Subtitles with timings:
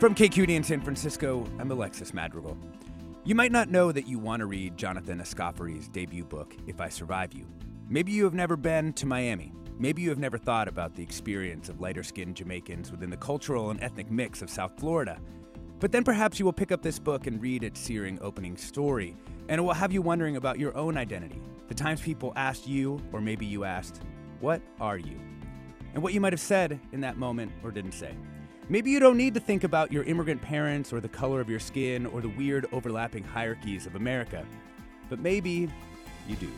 [0.00, 2.56] From KQED in San Francisco, I'm Alexis Madrigal.
[3.22, 6.88] You might not know that you want to read Jonathan Escoffery's debut book, If I
[6.88, 7.46] Survive You.
[7.86, 9.52] Maybe you have never been to Miami.
[9.78, 13.68] Maybe you have never thought about the experience of lighter skinned Jamaicans within the cultural
[13.68, 15.20] and ethnic mix of South Florida.
[15.80, 19.18] But then perhaps you will pick up this book and read its searing opening story,
[19.50, 22.98] and it will have you wondering about your own identity, the times people asked you,
[23.12, 24.00] or maybe you asked,
[24.40, 25.20] What are you?
[25.92, 28.14] And what you might have said in that moment or didn't say.
[28.70, 31.58] Maybe you don't need to think about your immigrant parents or the color of your
[31.58, 34.46] skin or the weird overlapping hierarchies of America.
[35.08, 35.68] But maybe
[36.28, 36.48] you do.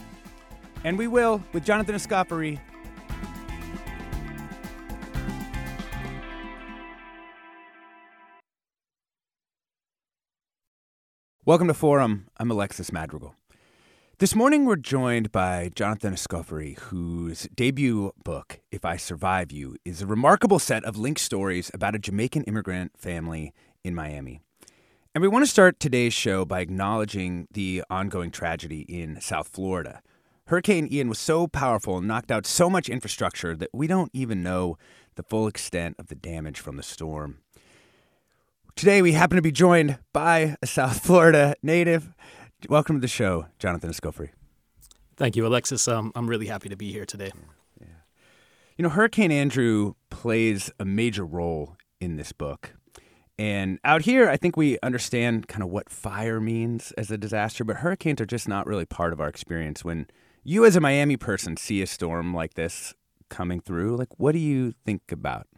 [0.84, 2.60] And we will with Jonathan Escoffery.
[11.46, 12.26] Welcome to Forum.
[12.36, 13.36] I'm Alexis Madrigal.
[14.22, 20.00] This morning, we're joined by Jonathan Escoffery, whose debut book, If I Survive You, is
[20.00, 24.40] a remarkable set of linked stories about a Jamaican immigrant family in Miami.
[25.12, 30.02] And we want to start today's show by acknowledging the ongoing tragedy in South Florida.
[30.46, 34.40] Hurricane Ian was so powerful and knocked out so much infrastructure that we don't even
[34.40, 34.78] know
[35.16, 37.38] the full extent of the damage from the storm.
[38.76, 42.14] Today, we happen to be joined by a South Florida native.
[42.68, 44.30] Welcome to the show, Jonathan Escoffery.
[45.16, 45.88] Thank you, Alexis.
[45.88, 47.32] Um, I'm really happy to be here today.
[47.80, 47.86] Yeah.
[48.76, 52.74] You know, Hurricane Andrew plays a major role in this book.
[53.38, 57.64] And out here, I think we understand kind of what fire means as a disaster,
[57.64, 59.84] but hurricanes are just not really part of our experience.
[59.84, 60.06] When
[60.44, 62.94] you, as a Miami person, see a storm like this
[63.28, 65.48] coming through, like, what do you think about?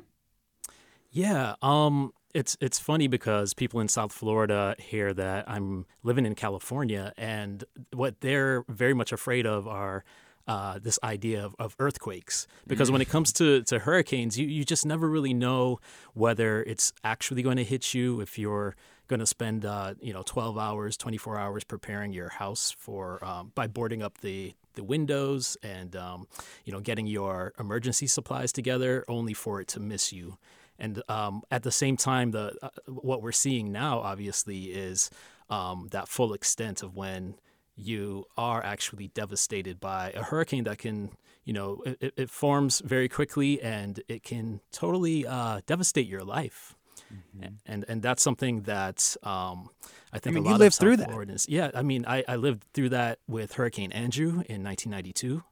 [1.10, 6.34] Yeah, um, it's it's funny because people in South Florida hear that I'm living in
[6.34, 10.04] California, and what they're very much afraid of are
[10.46, 12.46] uh, this idea of, of earthquakes.
[12.66, 15.80] Because when it comes to, to hurricanes, you, you just never really know
[16.12, 18.76] whether it's actually going to hit you if you're
[19.08, 23.52] going to spend uh, you know 12 hours, 24 hours preparing your house for um,
[23.54, 26.26] by boarding up the the windows and um,
[26.64, 30.36] you know getting your emergency supplies together, only for it to miss you.
[30.78, 35.10] And um, at the same time, the uh, what we're seeing now, obviously, is
[35.48, 37.36] um, that full extent of when
[37.76, 41.10] you are actually devastated by a hurricane that can,
[41.44, 46.76] you know, it, it forms very quickly and it can totally uh, devastate your life.
[47.12, 47.54] Mm-hmm.
[47.66, 49.68] And and that's something that um,
[50.12, 51.10] I think I mean, a lot you lived of through that.
[51.10, 55.42] Floridians- Yeah, I mean, I, I lived through that with Hurricane Andrew in 1992.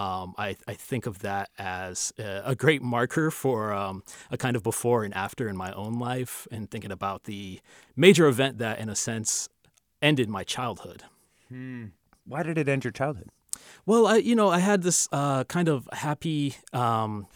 [0.00, 4.56] Um, I, I think of that as a, a great marker for um, a kind
[4.56, 7.60] of before and after in my own life, and thinking about the
[7.94, 9.50] major event that, in a sense,
[10.00, 11.02] ended my childhood.
[11.48, 11.84] Hmm.
[12.24, 13.28] Why did it end your childhood?
[13.84, 17.26] Well, I, you know, I had this uh, kind of happy um,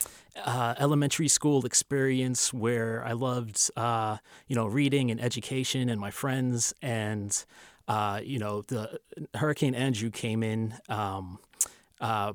[0.43, 4.17] uh, elementary school experience where I loved, uh,
[4.49, 6.73] you know, reading and education and my friends.
[6.81, 7.45] And,
[7.89, 8.99] uh, you know, the
[9.35, 10.75] Hurricane Andrew came in.
[10.89, 11.39] Um,
[12.01, 12.33] uh,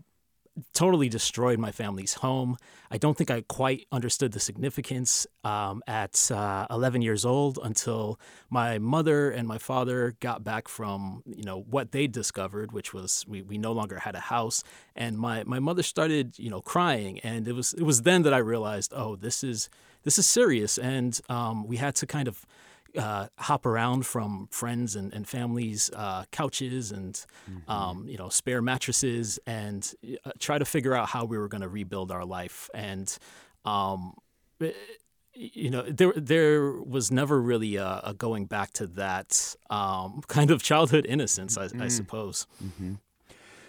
[0.73, 2.57] totally destroyed my family's home.
[2.91, 8.19] I don't think I quite understood the significance um, at uh, 11 years old until
[8.49, 13.25] my mother and my father got back from you know what they discovered, which was
[13.27, 14.63] we, we no longer had a house,
[14.95, 18.33] and my, my mother started you know crying, and it was it was then that
[18.33, 19.69] I realized oh this is
[20.03, 22.45] this is serious, and um, we had to kind of
[22.97, 27.25] uh, hop around from friends and, and families' uh, couches and
[27.67, 29.93] um, you know spare mattresses and
[30.25, 32.69] uh, try to figure out how we were going to rebuild our life.
[32.73, 33.15] And
[33.65, 34.15] um,
[34.61, 34.71] eh,
[35.33, 40.51] you know there there was never really a, a going back to that um, kind
[40.51, 42.47] of childhood innocence, I, I suppose.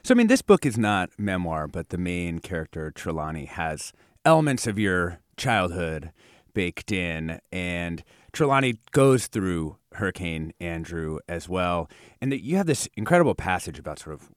[0.02, 3.92] So, I mean, this book is not memoir, but the main character, Trelawney, has
[4.24, 6.10] elements of your childhood
[6.54, 7.38] baked in.
[7.52, 11.88] And Trelawney goes through Hurricane Andrew as well.
[12.20, 14.30] And you have this incredible passage about sort of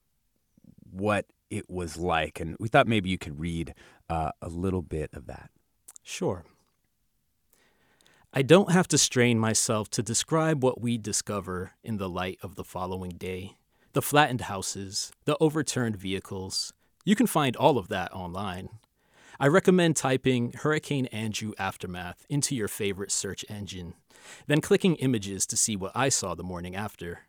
[0.92, 2.40] what it was like.
[2.40, 3.74] And we thought maybe you could read
[4.10, 5.50] uh, a little bit of that.
[6.02, 6.44] Sure.
[8.34, 12.56] I don't have to strain myself to describe what we discover in the light of
[12.56, 13.58] the following day
[13.94, 16.74] the flattened houses, the overturned vehicles.
[17.06, 18.70] You can find all of that online.
[19.44, 23.94] I recommend typing Hurricane Andrew Aftermath into your favorite search engine,
[24.48, 27.24] then clicking images to see what I saw the morning after.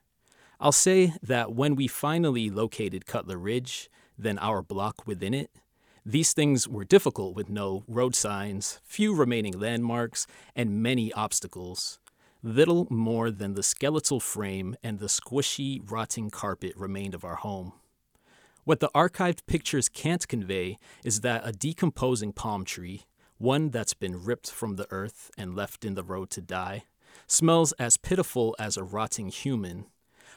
[0.60, 5.50] I'll say that when we finally located Cutler Ridge, then our block within it,
[6.06, 11.98] these things were difficult with no road signs, few remaining landmarks, and many obstacles.
[12.44, 17.72] Little more than the skeletal frame and the squishy, rotting carpet remained of our home.
[18.64, 23.02] What the archived pictures can't convey is that a decomposing palm tree,
[23.36, 26.84] one that's been ripped from the earth and left in the road to die,
[27.26, 29.86] smells as pitiful as a rotting human,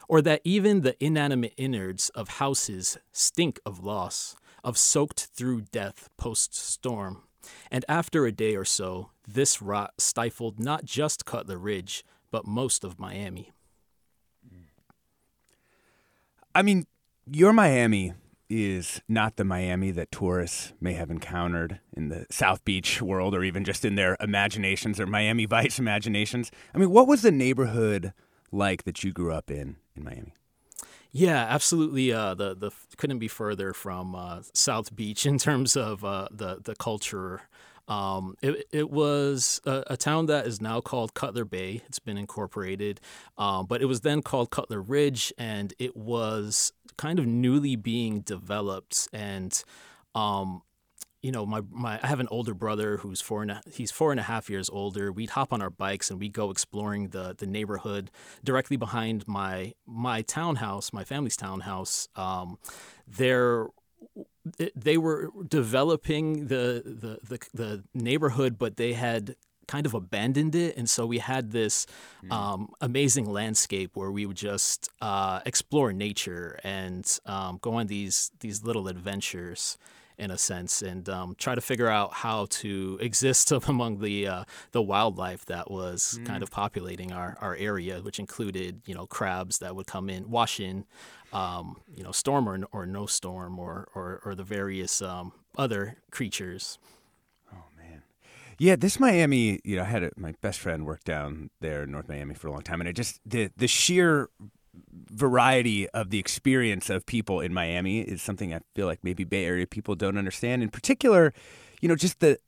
[0.08, 6.10] or that even the inanimate innards of houses stink of loss, of soaked through death
[6.18, 7.22] post storm.
[7.70, 12.84] And after a day or so, this rot stifled not just Cutler Ridge, but most
[12.84, 13.52] of Miami.
[16.54, 16.86] I mean,
[17.32, 18.12] your Miami
[18.50, 23.44] is not the Miami that tourists may have encountered in the South Beach world or
[23.44, 26.50] even just in their imaginations or Miami Vice imaginations.
[26.74, 28.12] I mean, what was the neighborhood
[28.50, 30.32] like that you grew up in in Miami?
[31.10, 32.12] Yeah, absolutely.
[32.12, 36.60] Uh, the the couldn't be further from uh, South Beach in terms of uh, the
[36.62, 37.42] the culture.
[37.88, 41.80] Um, it, it was a, a, town that is now called Cutler Bay.
[41.86, 43.00] It's been incorporated,
[43.38, 48.20] um, but it was then called Cutler Ridge, and it was kind of newly being
[48.20, 49.08] developed.
[49.12, 49.62] And
[50.14, 50.62] um,
[51.22, 54.10] you know, my, my I have an older brother who's four and a, he's four
[54.10, 55.10] and a half years older.
[55.10, 58.10] We'd hop on our bikes and we'd go exploring the the neighborhood
[58.44, 62.08] directly behind my my townhouse, my family's townhouse.
[62.14, 62.58] Um,
[63.06, 63.68] there
[64.74, 69.34] they were developing the, the the the neighborhood, but they had
[69.68, 71.86] kind of abandoned it, and so we had this
[72.24, 72.32] mm.
[72.32, 78.32] um, amazing landscape where we would just uh, explore nature and um, go on these
[78.40, 79.78] these little adventures
[80.18, 84.44] in a sense, and um, try to figure out how to exist among the uh,
[84.72, 86.26] the wildlife that was mm.
[86.26, 90.28] kind of populating our, our area, which included you know crabs that would come in,
[90.28, 90.84] wash in,
[91.32, 95.98] um, you know storm or, or no storm, or or, or the various um, other
[96.10, 96.78] creatures.
[98.58, 101.92] Yeah, this Miami, you know, I had a, my best friend work down there in
[101.92, 104.30] North Miami for a long time, and it just the the sheer
[105.10, 109.44] variety of the experience of people in Miami is something I feel like maybe Bay
[109.44, 110.62] Area people don't understand.
[110.62, 111.32] In particular,
[111.80, 112.38] you know, just the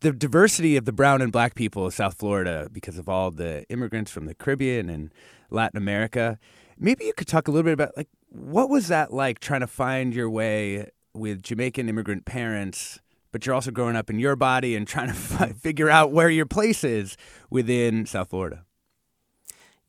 [0.00, 3.64] the diversity of the brown and black people of South Florida because of all the
[3.68, 5.12] immigrants from the Caribbean and
[5.50, 6.38] Latin America.
[6.78, 9.66] Maybe you could talk a little bit about like what was that like trying to
[9.66, 13.00] find your way with Jamaican immigrant parents,
[13.32, 16.30] but you're also growing up in your body and trying to f- figure out where
[16.30, 17.16] your place is
[17.50, 18.64] within South Florida.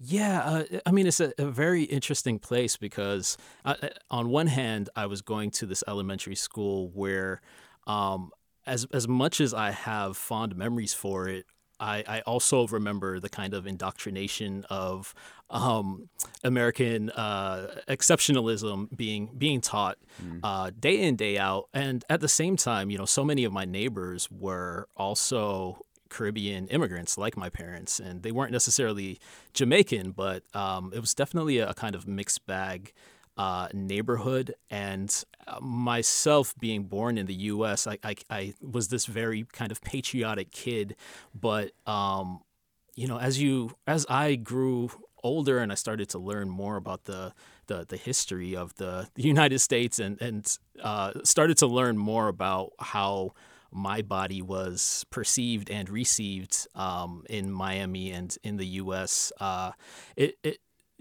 [0.01, 4.47] Yeah, uh, I mean, it's a, a, very interesting place because, uh, uh, on one
[4.47, 7.41] hand, I was going to this elementary school where,
[7.85, 8.31] um,
[8.65, 11.45] as as much as I have fond memories for it,
[11.79, 15.13] I, I also remember the kind of indoctrination of
[15.49, 16.09] um,
[16.43, 20.39] American uh, exceptionalism being being taught mm.
[20.43, 23.53] uh, day in day out, and at the same time, you know, so many of
[23.53, 29.19] my neighbors were also Caribbean immigrants like my parents, and they weren't necessarily
[29.53, 32.93] Jamaican, but um, it was definitely a, kind of mixed bag
[33.39, 34.53] uh, neighborhood.
[34.69, 39.71] And uh, myself being born in the U.S., I, I, I, was this very kind
[39.71, 40.97] of patriotic kid,
[41.33, 42.41] but um,
[42.95, 44.91] you know, as you as I grew
[45.23, 47.33] older and I started to learn more about the
[47.67, 50.45] the, the history of the, the United States and and
[50.83, 53.31] uh, started to learn more about how
[53.71, 59.31] my body was perceived and received um, in Miami and in the U.S.
[59.39, 59.71] Uh,
[60.17, 60.57] it, it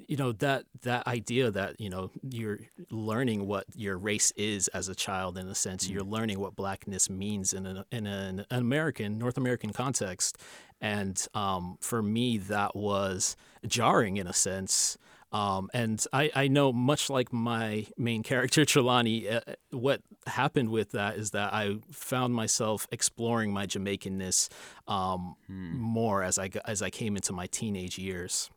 [0.07, 2.59] you know that that idea that you know you're
[2.91, 5.95] learning what your race is as a child in a sense mm-hmm.
[5.95, 10.39] you're learning what blackness means in an, in an American North American context
[10.81, 13.37] and um, for me that was
[13.67, 14.97] jarring in a sense
[15.31, 19.41] um, and I, I know, much like my main character, Trelawney, uh,
[19.71, 24.49] what happened with that is that I found myself exploring my Jamaicanness
[24.87, 25.77] um, hmm.
[25.79, 28.51] more as I, as I came into my teenage years.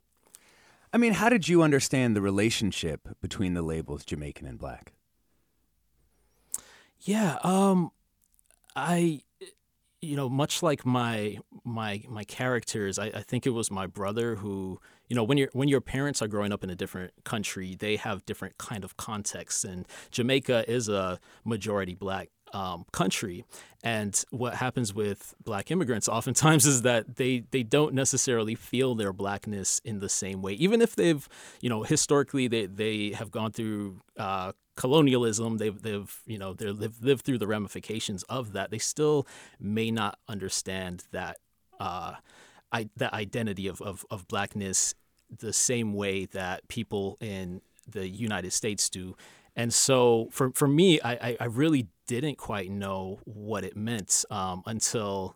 [0.93, 4.93] I mean, how did you understand the relationship between the labels Jamaican and Black?
[6.99, 7.91] Yeah, um,
[8.75, 9.21] I,
[10.01, 14.35] you know, much like my my my characters, I, I think it was my brother
[14.35, 17.75] who, you know, when your when your parents are growing up in a different country,
[17.75, 23.45] they have different kind of contexts, and Jamaica is a majority black um, country.
[23.83, 29.13] And what happens with black immigrants oftentimes is that they, they don't necessarily feel their
[29.13, 30.53] blackness in the same way.
[30.53, 31.27] Even if they've,
[31.61, 37.01] you know, historically they, they have gone through uh, colonialism, they've, they've you know, they've
[37.01, 39.27] lived through the ramifications of that, they still
[39.59, 41.37] may not understand that,
[41.79, 42.15] uh,
[42.71, 44.95] I, that identity of, of, of blackness
[45.39, 49.15] the same way that people in the United States do.
[49.55, 54.63] And so for, for me, I, I really didn't quite know what it meant um,
[54.65, 55.35] until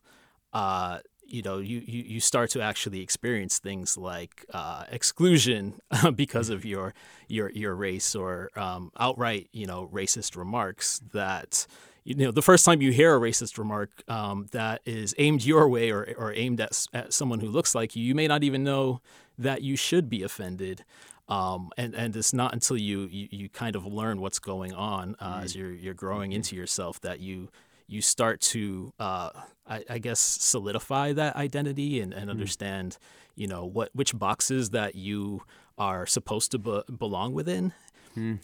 [0.51, 5.79] uh, you know you, you, you start to actually experience things like uh, exclusion
[6.15, 6.93] because of your
[7.29, 11.65] your your race or um, outright you know racist remarks that
[12.03, 15.69] you know the first time you hear a racist remark um, that is aimed your
[15.69, 18.65] way or, or aimed at, at someone who looks like you you may not even
[18.65, 18.99] know
[19.37, 20.83] that you should be offended
[21.27, 25.15] um, and and it's not until you, you, you kind of learn what's going on
[25.19, 25.43] uh, mm.
[25.43, 26.37] as you're you're growing mm-hmm.
[26.37, 27.49] into yourself that you
[27.87, 29.29] you start to uh,
[29.67, 32.31] I, I, guess solidify that identity and, and mm.
[32.31, 32.97] understand
[33.35, 35.41] you know what which boxes that you
[35.77, 37.73] are supposed to be- belong within.
[38.15, 38.39] Mm.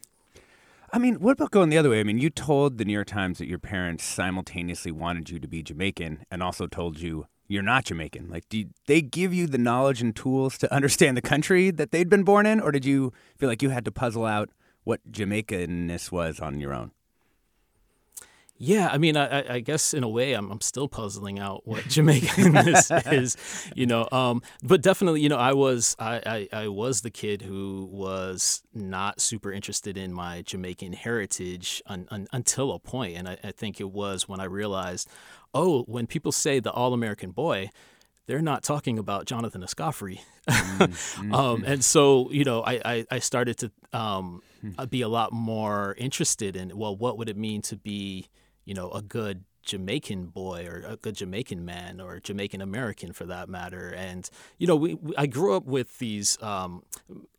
[0.93, 2.01] I mean, what about going the other way?
[2.01, 5.47] I mean, you told the New York Times that your parents simultaneously wanted you to
[5.47, 8.29] be Jamaican and also told you you're not Jamaican?
[8.29, 12.09] Like, did they give you the knowledge and tools to understand the country that they'd
[12.09, 14.49] been born in, or did you feel like you had to puzzle out
[14.83, 16.91] what Jamaicanness was on your own?
[18.63, 21.83] Yeah, I mean, I, I, guess in a way, I'm, I'm still puzzling out what
[21.85, 23.35] Jamaicanness is,
[23.75, 24.07] you know.
[24.11, 28.61] Um, but definitely, you know, I was I, I, I, was the kid who was
[28.71, 33.51] not super interested in my Jamaican heritage un, un, until a point, and I, I
[33.51, 35.09] think it was when I realized,
[35.53, 37.69] oh, when people say the all American boy,
[38.27, 40.19] they're not talking about Jonathan Escoffery.
[40.47, 41.33] mm-hmm.
[41.33, 44.85] um, and so, you know, I, I, I started to um, hmm.
[44.85, 48.27] be a lot more interested in, well, what would it mean to be,
[48.65, 53.25] you know, a good Jamaican boy or a good Jamaican man or Jamaican American for
[53.25, 53.89] that matter.
[53.89, 56.83] And, you know, we, we I grew up with these, um,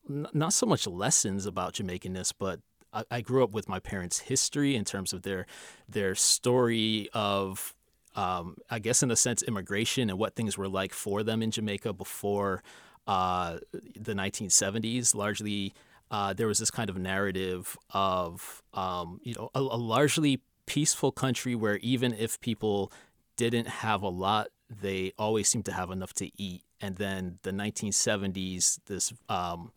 [0.09, 2.61] n- not so much lessons about Jamaicanness, but
[2.93, 5.47] I, I grew up with my parents' history in terms of their
[5.89, 7.75] their story of
[8.15, 11.51] um, I guess in a sense, immigration and what things were like for them in
[11.51, 12.63] Jamaica before
[13.07, 15.15] uh, the 1970s.
[15.15, 15.75] Largely,
[16.11, 21.11] uh, there was this kind of narrative of um, you know a, a, largely peaceful
[21.11, 22.93] country where even if people
[23.37, 26.63] didn't have a lot, they always seemed to have enough to eat.
[26.81, 29.73] And then the 1970s, this um,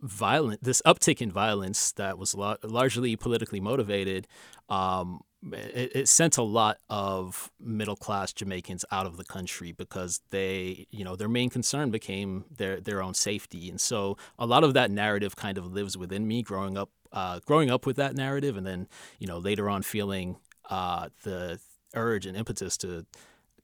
[0.00, 4.26] violent, this uptick in violence that was largely politically motivated.
[4.68, 5.20] Um,
[5.52, 10.86] it, it, sent a lot of middle class Jamaicans out of the country because they,
[10.90, 14.74] you know, their main concern became their their own safety, and so a lot of
[14.74, 16.42] that narrative kind of lives within me.
[16.42, 18.88] Growing up, uh, growing up with that narrative, and then
[19.18, 20.36] you know later on feeling
[20.70, 21.58] uh, the
[21.94, 23.06] urge and impetus to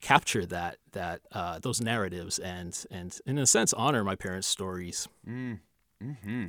[0.01, 5.07] capture that that uh, those narratives and and in a sense honor my parents' stories.
[5.27, 5.59] Mm.
[6.03, 6.45] Mm-hmm.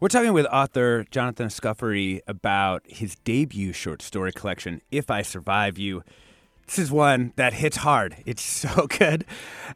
[0.00, 5.78] We're talking with author Jonathan Escoffery about his debut short story collection, If I Survive
[5.78, 6.02] You.
[6.66, 8.16] This is one that hits hard.
[8.26, 9.24] It's so good.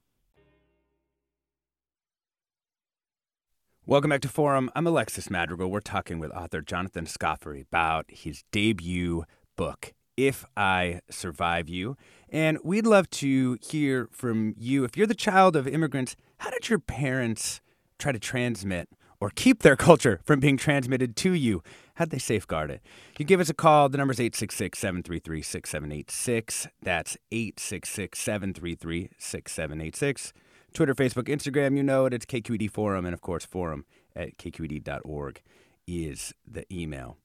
[3.91, 4.71] Welcome back to Forum.
[4.73, 5.69] I'm Alexis Madrigal.
[5.69, 9.25] We're talking with author Jonathan Escoffery about his debut
[9.57, 11.97] book, If I Survive You.
[12.29, 14.85] And we'd love to hear from you.
[14.85, 17.59] If you're the child of immigrants, how did your parents
[17.99, 18.87] try to transmit
[19.19, 21.61] or keep their culture from being transmitted to you?
[21.95, 22.81] How'd they safeguard it?
[23.09, 23.89] You can give us a call.
[23.89, 26.67] The number's 866 733 6786.
[26.81, 30.31] That's 866 733 6786.
[30.73, 32.13] Twitter, Facebook, Instagram, you know it.
[32.13, 33.05] It's KQED Forum.
[33.05, 33.85] And of course, forum
[34.15, 35.41] at kqed.org
[35.87, 37.17] is the email.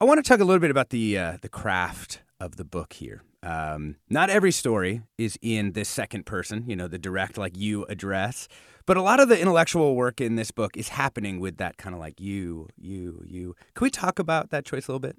[0.00, 2.92] I want to talk a little bit about the, uh, the craft of the book
[2.94, 3.22] here.
[3.42, 7.84] Um, not every story is in this second person, you know, the direct, like you
[7.86, 8.48] address.
[8.86, 11.94] But a lot of the intellectual work in this book is happening with that kind
[11.94, 13.54] of like you, you, you.
[13.74, 15.16] Can we talk about that choice a little bit?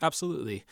[0.00, 0.64] Absolutely.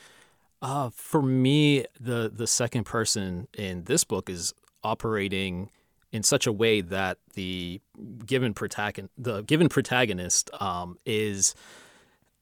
[0.62, 4.54] Uh, for me, the the second person in this book is
[4.86, 5.70] operating
[6.12, 7.80] in such a way that the
[8.24, 11.54] given protagonist, the given protagonist, um, is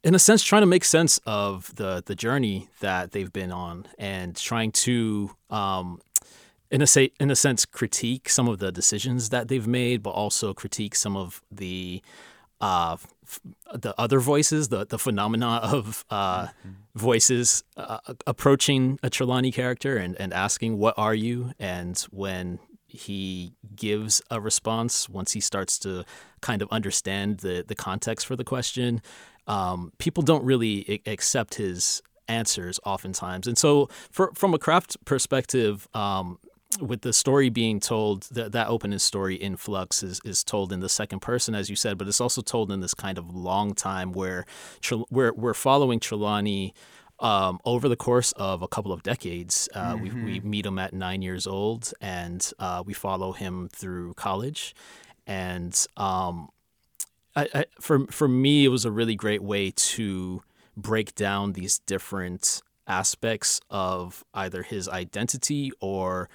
[0.04, 3.86] in a sense trying to make sense of the the journey that they've been on
[3.98, 5.98] and trying to um,
[6.70, 10.10] in a say in a sense critique some of the decisions that they've made but
[10.10, 12.02] also critique some of the
[12.60, 12.96] uh,
[13.72, 16.70] the other voices the the phenomena of uh, mm-hmm.
[16.94, 23.52] voices uh, approaching a Trelawney character and and asking what are you and when he
[23.74, 26.04] gives a response once he starts to
[26.40, 29.02] kind of understand the the context for the question.
[29.46, 34.96] Um, people don't really I- accept his answers oftentimes, and so for, from a craft
[35.04, 35.88] perspective.
[35.94, 36.38] Um,
[36.80, 40.80] with the story being told, that that opening story in Flux is, is told in
[40.80, 43.74] the second person, as you said, but it's also told in this kind of long
[43.74, 44.44] time where
[45.10, 46.74] we're, we're following Trelawney
[47.20, 49.68] um, over the course of a couple of decades.
[49.74, 50.24] Uh, mm-hmm.
[50.24, 54.74] we, we, meet him at nine years old, and uh, we follow him through college.
[55.26, 56.50] And um,
[57.36, 60.42] I, I, for for me, it was a really great way to
[60.76, 66.28] break down these different aspects of either his identity or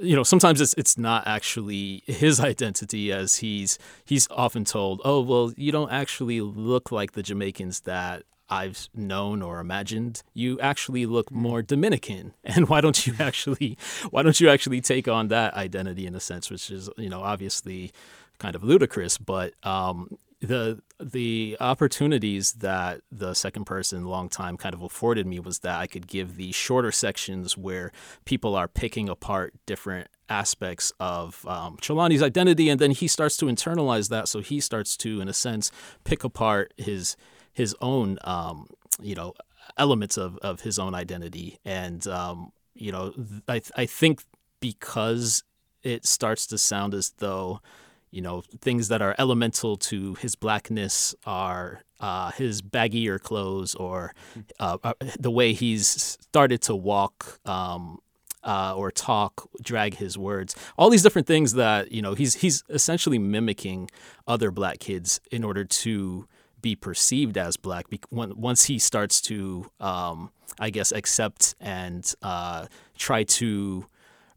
[0.00, 5.20] you know sometimes it's it's not actually his identity as he's he's often told oh
[5.20, 11.06] well you don't actually look like the Jamaicans that I've known or imagined, you actually
[11.06, 11.38] look hmm.
[11.38, 12.34] more Dominican.
[12.44, 13.76] And why don't you actually
[14.10, 17.20] why don't you actually take on that identity in a sense, which is you know
[17.20, 17.92] obviously
[18.38, 24.74] kind of ludicrous, but um, the the opportunities that the second person long time kind
[24.74, 27.92] of afforded me was that I could give the shorter sections where
[28.24, 31.76] people are picking apart different aspects of um,
[32.22, 34.28] identity, and then he starts to internalize that.
[34.28, 35.70] So he starts to, in a sense,
[36.04, 37.16] pick apart his
[37.52, 38.68] his own um,
[39.02, 39.34] you know
[39.76, 43.12] elements of, of his own identity and um, you know
[43.48, 44.22] I, I think
[44.60, 45.42] because
[45.82, 47.60] it starts to sound as though
[48.10, 54.14] you know things that are elemental to his blackness are uh, his baggier clothes or
[54.60, 57.98] uh, uh the way he's started to walk um,
[58.44, 62.64] uh, or talk, drag his words, all these different things that you know he's he's
[62.68, 63.90] essentially mimicking
[64.26, 66.26] other black kids in order to
[66.60, 72.66] be perceived as black once he starts to um, i guess accept and uh,
[72.96, 73.86] try to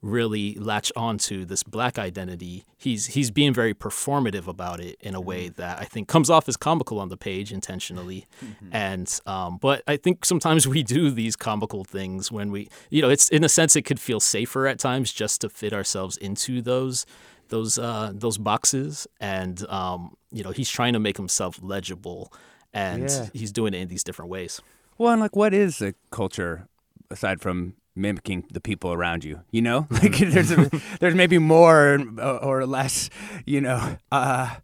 [0.01, 5.21] really latch onto this black identity he's he's being very performative about it in a
[5.21, 5.61] way mm-hmm.
[5.61, 8.69] that i think comes off as comical on the page intentionally mm-hmm.
[8.71, 13.09] and um, but i think sometimes we do these comical things when we you know
[13.09, 16.61] it's in a sense it could feel safer at times just to fit ourselves into
[16.61, 17.05] those
[17.51, 22.33] those uh, those boxes, and um, you know he's trying to make himself legible,
[22.73, 23.27] and yeah.
[23.33, 24.59] he's doing it in these different ways.
[24.97, 26.67] Well, and like, what is a culture
[27.11, 29.41] aside from mimicking the people around you?
[29.51, 33.09] You know, like there's a, there's maybe more or less,
[33.45, 33.97] you know.
[34.11, 34.55] Uh,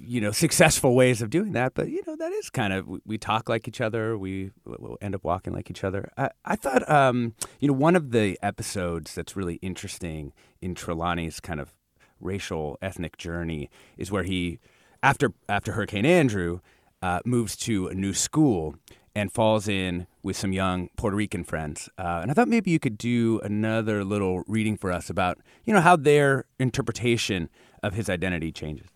[0.00, 3.18] you know successful ways of doing that but you know that is kind of we,
[3.18, 6.88] talk like each other we we'll end up walking like each other i, I thought
[6.88, 11.72] um, you know one of the episodes that's really interesting in trelawney's kind of
[12.20, 14.60] racial ethnic journey is where he
[15.02, 16.60] after after hurricane andrew
[17.02, 18.76] uh, moves to a new school
[19.14, 21.88] and falls in with some young Puerto Rican friends.
[21.98, 25.72] Uh, and I thought maybe you could do another little reading for us about, you
[25.72, 27.48] know, how their interpretation
[27.82, 28.88] of his identity changes.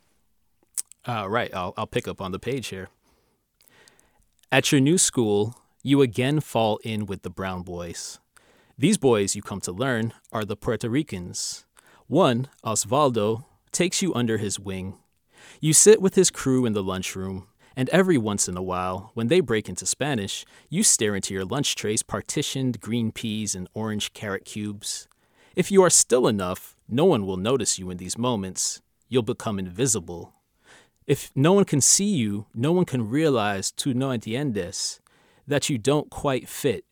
[1.07, 2.88] Right, I'll, I'll pick up on the page here.
[4.50, 8.18] At your new school, you again fall in with the brown boys.
[8.76, 11.64] These boys, you come to learn, are the Puerto Ricans.
[12.07, 14.96] One, Osvaldo, takes you under his wing.
[15.61, 17.46] You sit with his crew in the lunchroom,
[17.79, 21.45] and every once in a while, when they break into Spanish, you stare into your
[21.45, 25.07] lunch tray's partitioned green peas and orange carrot cubes.
[25.55, 28.83] If you are still enough, no one will notice you in these moments.
[29.09, 30.33] You'll become invisible.
[31.07, 34.99] If no one can see you, no one can realize tu no entiendes,
[35.47, 36.85] that you don't quite fit.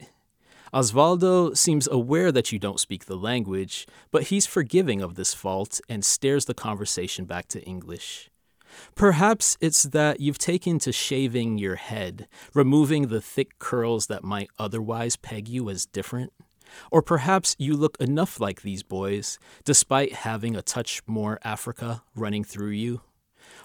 [0.72, 5.81] Osvaldo seems aware that you don't speak the language, but he's forgiving of this fault
[5.88, 8.31] and steers the conversation back to English.
[8.94, 14.50] Perhaps it's that you've taken to shaving your head, removing the thick curls that might
[14.58, 16.32] otherwise peg you as different.
[16.90, 22.44] Or perhaps you look enough like these boys, despite having a touch more Africa running
[22.44, 23.02] through you.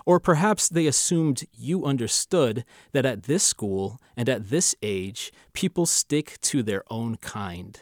[0.05, 5.85] Or perhaps they assumed you understood that at this school and at this age, people
[5.85, 7.79] stick to their own kind.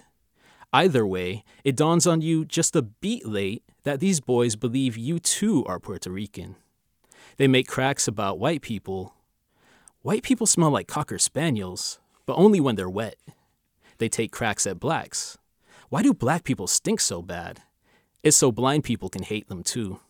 [0.71, 5.19] Either way, it dawns on you just a beat late that these boys believe you
[5.19, 6.55] too are Puerto Rican.
[7.39, 9.13] They make cracks about white people.
[10.01, 13.15] White people smell like cocker spaniels, but only when they're wet.
[13.97, 15.37] They take cracks at blacks.
[15.87, 17.61] Why do black people stink so bad?
[18.23, 20.01] It's so blind people can hate them too.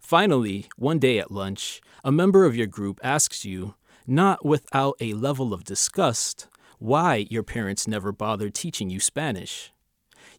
[0.00, 5.14] Finally, one day at lunch, a member of your group asks you, not without a
[5.14, 6.48] level of disgust,
[6.80, 9.72] why your parents never bothered teaching you Spanish.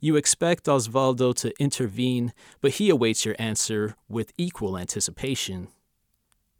[0.01, 5.69] You expect Osvaldo to intervene, but he awaits your answer with equal anticipation.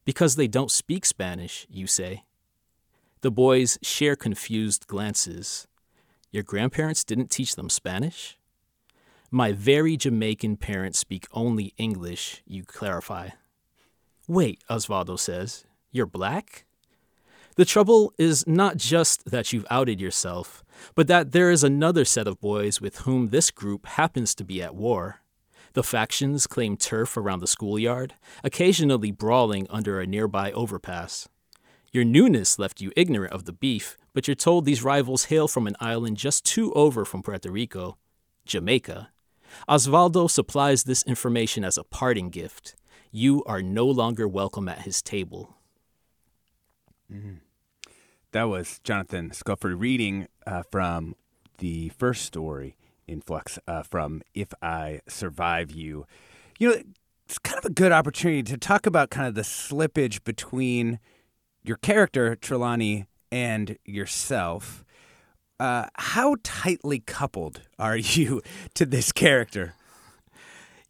[0.06, 2.24] Because they don't speak Spanish, you say.
[3.22, 5.68] The boys share confused glances.
[6.32, 8.38] Your grandparents didn't teach them Spanish?
[9.32, 13.30] My very Jamaican parents speak only English, you clarify.
[14.28, 16.66] Wait, Osvaldo says, you're black?
[17.56, 20.64] The trouble is not just that you've outed yourself,
[20.94, 24.62] but that there is another set of boys with whom this group happens to be
[24.62, 25.22] at war.
[25.76, 28.14] The factions claim turf around the schoolyard,
[28.46, 31.28] occasionally brawling under a nearby overpass.
[31.92, 35.68] Your newness left you ignorant of the beef, but you're told these rivals hail from
[35.68, 37.98] an island just two over from Puerto Rico,
[38.46, 39.10] Jamaica.
[39.68, 42.78] Osvaldo supplies this information as a parting gift.
[43.12, 45.58] You are no longer welcome at his table.
[47.12, 47.40] Mm-hmm.
[48.32, 51.16] That was Jonathan Escoffery reading uh, from
[51.58, 52.78] the first story
[53.08, 56.06] In Flux uh, from If I Survive You.
[56.58, 56.82] You know,
[57.26, 61.00] it's kind of a good opportunity to talk about kind of the slippage between
[61.64, 64.84] your character, Trelawney, and yourself.
[65.60, 68.42] Uh, how tightly coupled are you
[68.76, 69.76] to this character?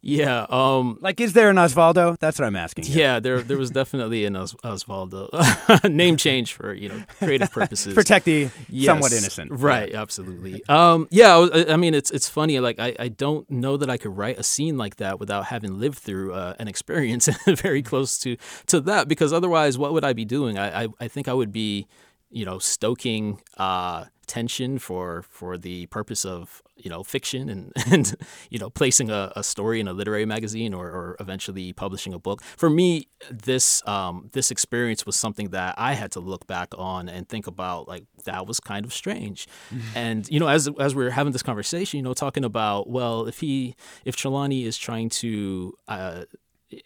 [0.06, 0.46] Yeah.
[0.48, 2.16] Um, like, is there an Osvaldo?
[2.18, 2.84] That's what I'm asking.
[2.84, 2.94] You.
[2.94, 7.94] Yeah, there there was definitely an Os- Osvaldo name change for you know creative purposes.
[8.02, 9.50] Protect the yes, somewhat innocent.
[9.52, 9.90] Right.
[9.90, 10.02] Yeah.
[10.02, 10.62] Absolutely.
[10.68, 11.36] Um, yeah.
[11.52, 12.60] I, I, mean, it's it's funny.
[12.60, 15.80] Like, I, I don't know that I could write a scene like that without having
[15.80, 19.08] lived through uh, an experience very close to to that.
[19.08, 20.56] Because otherwise, what would I be doing?
[20.56, 21.88] I I, I think I would be
[22.30, 28.16] you know stoking uh, tension for for the purpose of you know fiction and and
[28.50, 32.18] you know placing a, a story in a literary magazine or, or eventually publishing a
[32.18, 36.74] book for me this um, this experience was something that I had to look back
[36.76, 39.80] on and think about like that was kind of strange mm-hmm.
[39.96, 43.26] and you know as as we are having this conversation you know talking about well
[43.26, 46.24] if he if Trelawney is trying to uh,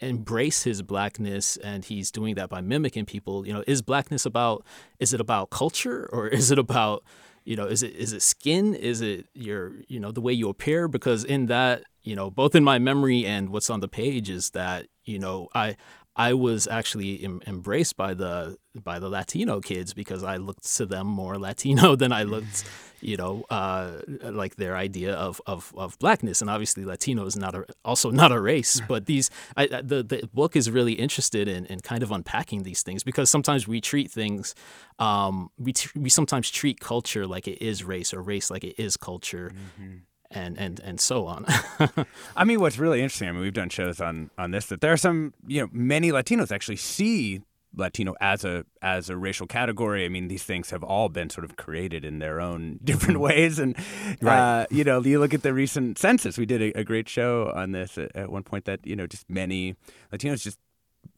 [0.00, 4.64] embrace his blackness and he's doing that by mimicking people you know is blackness about
[4.98, 7.03] is it about culture or is it about
[7.44, 8.74] you know is it is it skin?
[8.74, 10.88] Is it your you know the way you appear?
[10.88, 14.50] Because in that you know both in my memory and what's on the page is
[14.50, 15.76] that you know i
[16.16, 20.87] I was actually em- embraced by the by the Latino kids because I looked to
[20.87, 22.64] them more Latino than I looked,
[23.01, 26.40] you know, uh, like their idea of, of, of blackness.
[26.40, 28.81] And obviously, Latino is not a, also not a race.
[28.88, 32.83] But these I, the the book is really interested in, in kind of unpacking these
[32.83, 34.55] things because sometimes we treat things,
[34.99, 38.79] um, we t- we sometimes treat culture like it is race or race like it
[38.79, 39.53] is culture.
[39.55, 39.96] Mm-hmm
[40.31, 41.47] and and and so on.
[42.37, 44.93] I mean, what's really interesting, I mean, we've done shows on on this that there
[44.93, 47.43] are some, you know, many Latinos actually see
[47.75, 50.05] Latino as a as a racial category.
[50.05, 53.25] I mean, these things have all been sort of created in their own different mm-hmm.
[53.25, 53.77] ways, and
[54.21, 54.62] right.
[54.62, 56.38] uh, you know, you look at the recent census.
[56.38, 58.64] We did a, a great show on this at, at, one point.
[58.64, 59.77] That you know, just many
[60.12, 60.59] Latinos just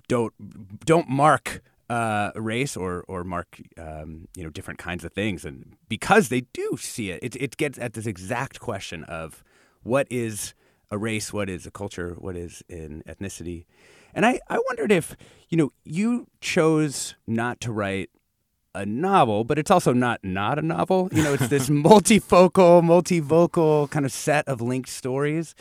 [0.09, 0.33] don't
[0.85, 5.76] don't mark uh, race or or mark um, you know different kinds of things, and
[5.88, 9.44] because they do see it, it, it gets at this exact question of
[9.83, 10.55] what is
[10.90, 13.64] a race, what is a culture, what is an ethnicity,
[14.14, 15.16] And I, I wondered if,
[15.48, 18.11] you know, you chose not to write
[18.74, 21.09] a novel, but it's also not not a novel.
[21.12, 25.55] You know, it's this multifocal, multivocal kind of set of linked stories.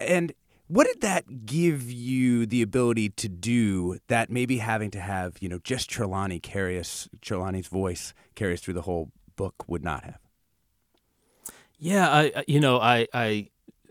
[0.00, 0.32] And
[0.68, 5.48] what did that give you the ability to do that maybe having to have, you
[5.48, 10.04] know, just Trelawney carry us, Trelawney's voice carry us through the whole book would not
[10.04, 10.18] have?
[11.78, 13.48] Yeah, I you know, I I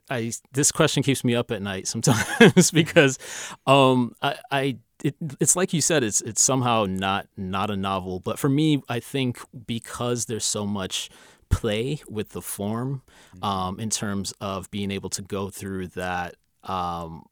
[0.09, 3.17] I this question keeps me up at night sometimes because
[3.65, 8.19] um I, I it, it's like you said it's it's somehow not not a novel
[8.19, 11.09] but for me I think because there's so much
[11.49, 13.03] play with the form
[13.35, 13.43] mm-hmm.
[13.43, 16.35] um, in terms of being able to go through that
[16.67, 17.25] um,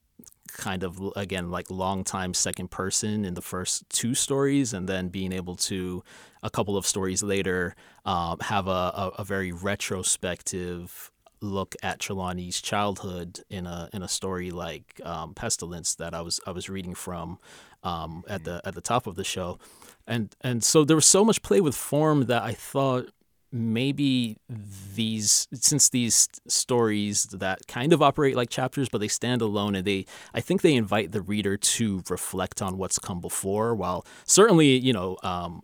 [0.54, 5.10] kind of again like long time second person in the first two stories and then
[5.10, 6.04] being able to
[6.44, 12.62] a couple of stories later um, have a, a, a, very retrospective look at Trelawney's
[12.62, 16.96] childhood in a in a story like um, Pestilence that I was I was reading
[16.96, 17.40] from
[17.84, 19.60] um, at the at the top of the show,
[20.08, 23.10] and and so there was so much play with form that I thought
[23.56, 29.76] maybe these since these stories that kind of operate like chapters but they stand alone
[29.76, 34.06] and they i think they invite the reader to reflect on what's come before while
[34.26, 35.62] certainly you know um,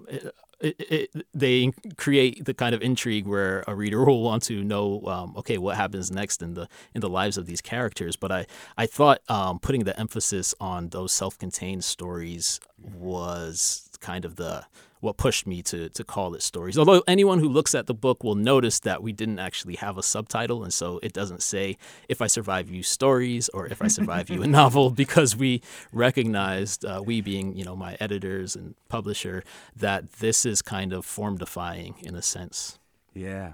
[0.61, 5.01] it, it, they create the kind of intrigue where a reader will want to know,
[5.07, 8.15] um, okay, what happens next in the in the lives of these characters.
[8.15, 8.45] But I
[8.77, 14.65] I thought um, putting the emphasis on those self-contained stories was kind of the
[15.01, 16.77] what pushed me to to call it stories.
[16.77, 20.03] Although anyone who looks at the book will notice that we didn't actually have a
[20.03, 24.29] subtitle, and so it doesn't say "If I Survive You" stories or "If I Survive
[24.29, 25.61] You" a novel, because we
[25.91, 29.43] recognized, uh, we being you know my editors and publisher,
[29.75, 32.79] that this is kind of form defying in a sense.
[33.13, 33.53] Yeah.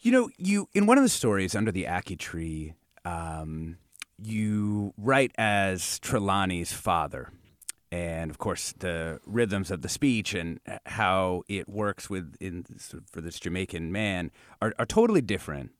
[0.00, 3.76] You know, you in one of the stories under the Ackee tree, um,
[4.18, 7.30] you write as Trelawney's father
[7.92, 12.64] and of course the rhythms of the speech and how it works with in
[13.12, 15.70] for this Jamaican man are, are totally different.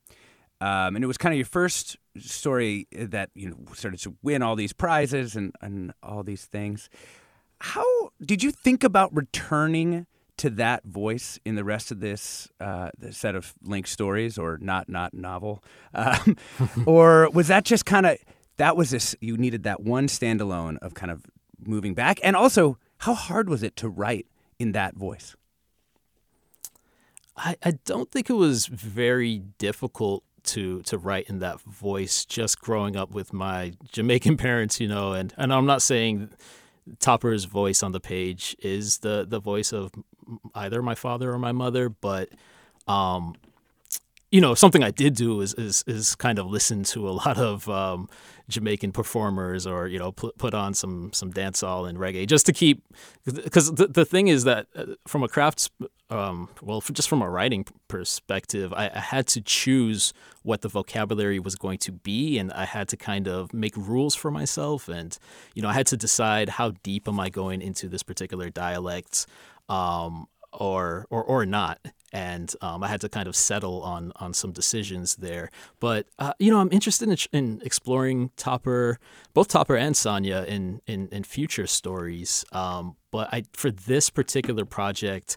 [0.61, 4.43] Um, and it was kind of your first story that you know started to win
[4.43, 6.89] all these prizes and, and all these things.
[7.59, 10.05] How did you think about returning
[10.37, 14.87] to that voice in the rest of this uh, set of linked stories, or not
[14.87, 15.63] not novel,
[15.95, 16.37] um,
[16.85, 18.17] or was that just kind of
[18.57, 21.25] that was this you needed that one standalone of kind of
[21.67, 22.19] moving back?
[22.23, 24.27] And also, how hard was it to write
[24.59, 25.35] in that voice?
[27.35, 32.59] I, I don't think it was very difficult to to write in that voice just
[32.59, 36.29] growing up with my Jamaican parents, you know, and, and I'm not saying
[36.99, 39.91] Topper's voice on the page is the the voice of
[40.53, 42.29] either my father or my mother, but
[42.87, 43.35] um,
[44.33, 47.37] you know, something I did do is is, is kind of listen to a lot
[47.37, 48.09] of um,
[48.49, 52.51] Jamaican performers, or you know, put put on some some dancehall and reggae just to
[52.51, 52.83] keep.
[53.25, 55.69] Because the the thing is that uh, from a crafts,
[56.09, 61.39] um, well, just from a writing perspective, I, I had to choose what the vocabulary
[61.39, 65.15] was going to be, and I had to kind of make rules for myself, and
[65.53, 69.27] you know, I had to decide how deep am I going into this particular dialect.
[69.69, 71.79] Um, or or or not
[72.13, 75.49] and um, I had to kind of settle on on some decisions there.
[75.79, 78.99] But uh, you know, I'm interested in, in, exploring Topper,
[79.33, 82.45] both Topper and Sonya, in in, in future stories.
[82.53, 85.35] Um, but I for this particular project,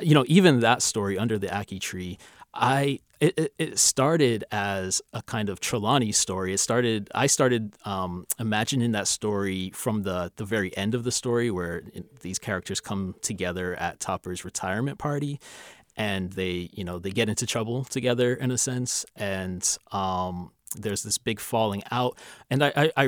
[0.00, 2.18] you know, even that story under the Ackee tree,
[2.54, 6.52] I it, it started as a kind of Trelawney story.
[6.52, 7.08] It started.
[7.14, 11.82] I started um, imagining that story from the the very end of the story, where
[12.20, 15.38] these characters come together at Topper's retirement party,
[15.96, 21.02] and they you know they get into trouble together in a sense, and um, there's
[21.02, 22.18] this big falling out.
[22.50, 23.04] And I, I, I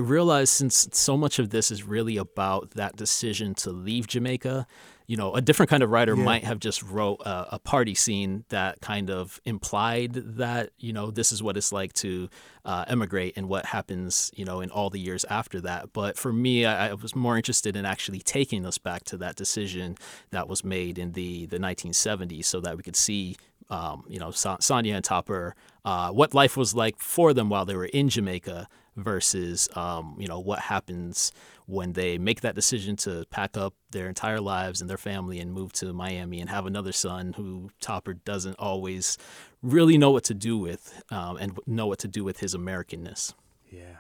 [0.51, 4.67] since so much of this is really about that decision to leave Jamaica
[5.07, 6.25] you know, a different kind of writer yeah.
[6.25, 11.11] might have just wrote a, a, party scene that kind of implied that, you know,
[11.11, 12.29] this is what it's like to
[12.65, 15.93] uh, emigrate and what happens, you know, in all the years after that.
[15.93, 19.37] But for me, I, I, was more interested in actually taking us back to that
[19.37, 19.97] decision
[20.31, 23.37] that was made in the, the 1970s so that we could see,
[23.69, 27.77] um, you know, Sonya and Topper, uh, what life was like for them while they
[27.77, 31.33] were in Jamaica versus, um, you know, what happens
[31.67, 35.53] when they make that decision to pack up their entire lives and their family and
[35.53, 39.17] move to Miami and have another son who Topper doesn't always
[39.63, 43.35] really know what to do with um, and know what to do with his Americanness.
[43.71, 43.97] Yeah.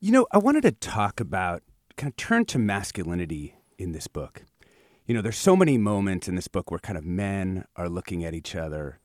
[0.00, 1.62] You know, I wanted to talk about,
[1.96, 4.42] kind of turn to masculinity in this book.
[5.06, 8.24] You know, there's so many moments in this book where kind of men are looking
[8.24, 8.98] at each other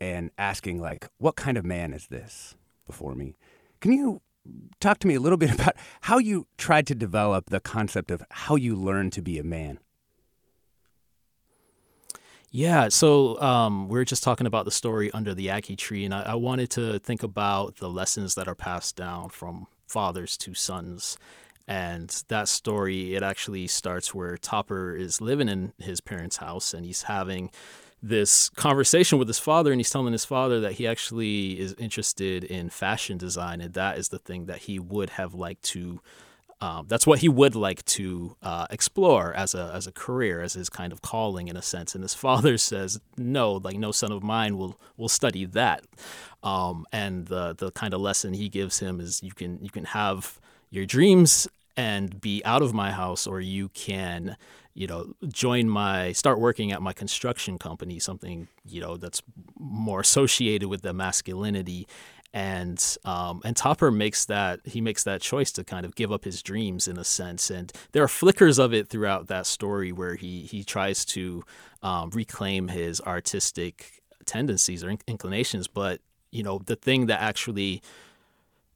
[0.00, 3.36] and asking, like, what kind of man is this before me?
[3.80, 4.22] Can you
[4.80, 8.22] talk to me a little bit about how you tried to develop the concept of
[8.30, 9.78] how you learn to be a man.
[12.50, 16.14] Yeah, so um, we are just talking about the story under the Ackee tree, and
[16.14, 20.54] I, I, wanted to think about the lessons that are passed down from fathers to
[20.54, 21.18] sons.
[21.66, 26.86] And that story, it actually starts where Topper is living in his parents' house, and
[26.86, 27.50] he's having
[28.02, 32.44] this conversation with his father, and he's telling his father that he actually is interested
[32.44, 36.00] in fashion design, and that is the thing that he would have liked to
[36.60, 40.54] um, that's what he would like to uh, explore as a as a career, as
[40.54, 41.94] his kind of calling in a sense.
[41.94, 45.84] And his father says, "No, like no son of mine will will study that."
[46.42, 49.84] Um, and the the kind of lesson he gives him is, you can you can
[49.84, 54.36] have your dreams and be out of my house, or you can
[54.78, 59.20] you know join my start working at my construction company, something you know that's
[59.58, 61.86] more associated with the masculinity.
[62.32, 66.24] And um, and Topper makes that he makes that choice to kind of give up
[66.24, 70.14] his dreams in a sense, and there are flickers of it throughout that story where
[70.14, 71.42] he he tries to
[71.82, 77.82] um, reclaim his artistic tendencies or inclinations, but you know the thing that actually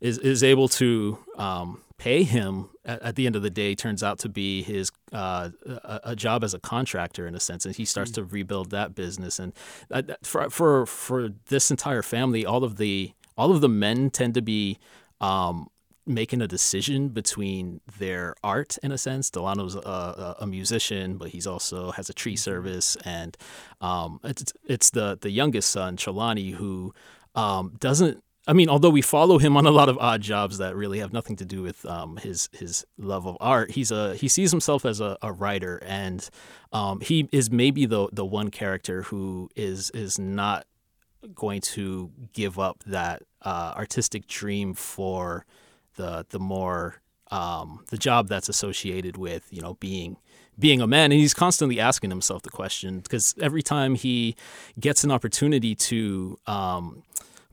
[0.00, 4.02] is is able to um, pay him at, at, the end of the day turns
[4.02, 7.76] out to be his uh, a, a, job as a contractor in a sense, and
[7.76, 8.28] he starts mm-hmm.
[8.28, 9.38] to rebuild that business.
[9.38, 9.52] And
[9.88, 14.34] uh, for for for this entire family, all of the all of the men tend
[14.34, 14.78] to be
[15.20, 15.68] um,
[16.04, 19.30] making a decision between their art in a sense.
[19.30, 22.38] Delano's a, a, musician, but he's also has a tree mm-hmm.
[22.38, 23.36] service, and
[23.80, 26.92] um, it's it's the the youngest son, Trelawney, who
[27.36, 28.24] um, doesn't.
[28.46, 31.12] I mean, although we follow him on a lot of odd jobs that really have
[31.12, 34.84] nothing to do with um, his his love of art, he's a he sees himself
[34.84, 36.28] as a, a writer, and
[36.72, 40.66] um, he is maybe the the one character who is is not
[41.34, 45.46] going to give up that uh, artistic dream for
[45.94, 47.00] the the more
[47.30, 50.16] um, the job that's associated with you know being
[50.58, 51.12] being a man.
[51.12, 54.34] And he's constantly asking himself the question because every time he
[54.80, 57.04] gets an opportunity to um,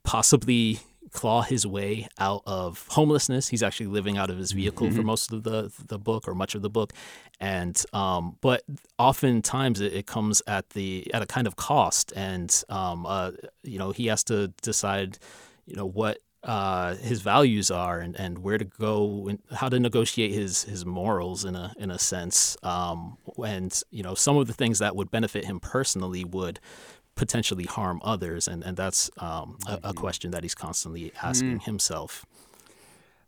[0.03, 0.79] possibly
[1.11, 3.47] claw his way out of homelessness.
[3.47, 4.95] He's actually living out of his vehicle mm-hmm.
[4.95, 6.93] for most of the the book or much of the book,
[7.39, 8.63] and um, but
[8.97, 13.31] oftentimes it, it, comes at the at a kind of cost, and um, uh,
[13.63, 15.17] you know he has to decide,
[15.65, 19.79] you know what uh, his values are and, and where to go and how to
[19.79, 22.55] negotiate his his morals in a in a sense.
[22.63, 26.59] Um, and you know some of the things that would benefit him personally would
[27.19, 29.91] potentially harm others, and and that's um, a, a, mm-hmm.
[29.91, 31.63] question that he's constantly asking mm.
[31.63, 32.25] himself.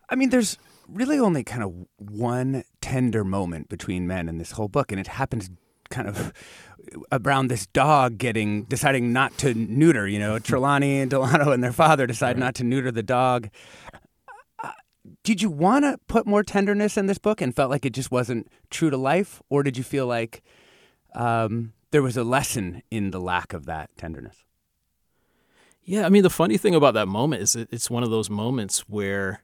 [0.09, 4.69] I mean, there's really only kind of one tender moment between men in this whole
[4.69, 5.49] book, and it happens
[5.89, 6.31] kind of
[7.11, 10.07] around this dog getting deciding not to neuter.
[10.07, 12.45] You know, Trelawney and Delano and their father decide right.
[12.45, 13.49] not to neuter the dog.
[14.63, 14.71] Uh,
[15.25, 18.09] did you want to put more tenderness in this book and felt like it just
[18.09, 20.41] wasn't true to life, or did you feel like
[21.13, 24.43] um, there was a lesson in the lack of that tenderness.
[25.83, 28.81] Yeah, I mean, the funny thing about that moment is it's one of those moments
[28.87, 29.43] where,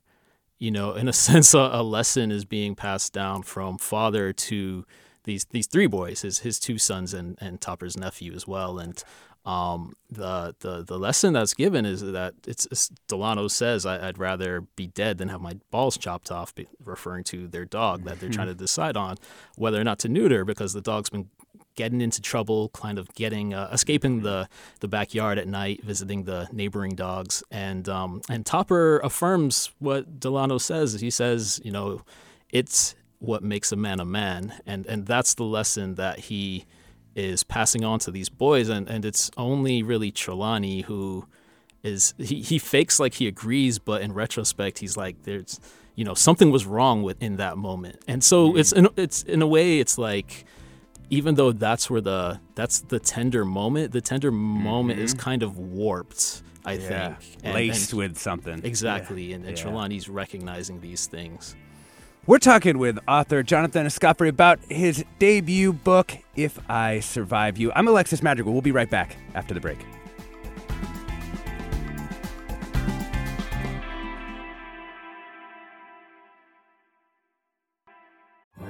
[0.58, 4.86] you know, in a sense, a, a lesson is being passed down from father to
[5.24, 9.04] these these three boys, his his two sons and and Topper's nephew as well, and
[9.48, 14.18] um, the the the lesson that's given is that it's, it's Delano says I, would
[14.18, 18.30] rather be dead than have my balls chopped off, referring to their dog that they're
[18.30, 19.16] trying to decide on
[19.56, 21.30] whether or not to neuter because the dog's been
[21.78, 24.50] getting into trouble, kind of getting uh, escaping the
[24.82, 30.58] the backyard at night, visiting the neighboring dogs, and um, and Topper affirms what Delano
[30.58, 31.00] says.
[31.00, 32.02] He says, you know,
[32.50, 36.66] it's what makes a man a man, and and that's the lesson that he
[37.16, 41.26] is passing on to these boys, and and it's only really Trelawney who
[41.84, 45.60] is he, he fakes like he agrees, but in retrospect, he's like there's
[45.96, 48.60] you know something was wrong with in that moment, and so mm-hmm.
[48.60, 50.46] it's in, it's in a way it's like
[51.10, 54.64] even though that's where the that's the tender moment, the tender mm-hmm.
[54.64, 55.24] moment is mm-hmm.
[55.24, 56.44] kind of warped.
[56.66, 57.16] I yeah.
[57.16, 59.36] think and, laced and with something exactly, yeah.
[59.36, 59.64] and, and yeah.
[59.64, 61.56] Trelawney's recognizing these things.
[62.26, 67.72] We're talking with author Jonathan Escoffery about his debut book, If I Survive You.
[67.74, 68.52] I'm Alexis Madrigal.
[68.52, 69.78] We'll be right back after the break.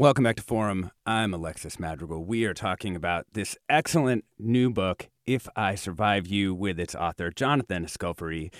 [0.00, 0.92] Welcome back to Forum.
[1.04, 2.24] I'm Alexis Madrigal.
[2.24, 7.30] We are talking about this excellent new book, If I Survive You, with its author,
[7.30, 8.50] Jonathan Escoffery.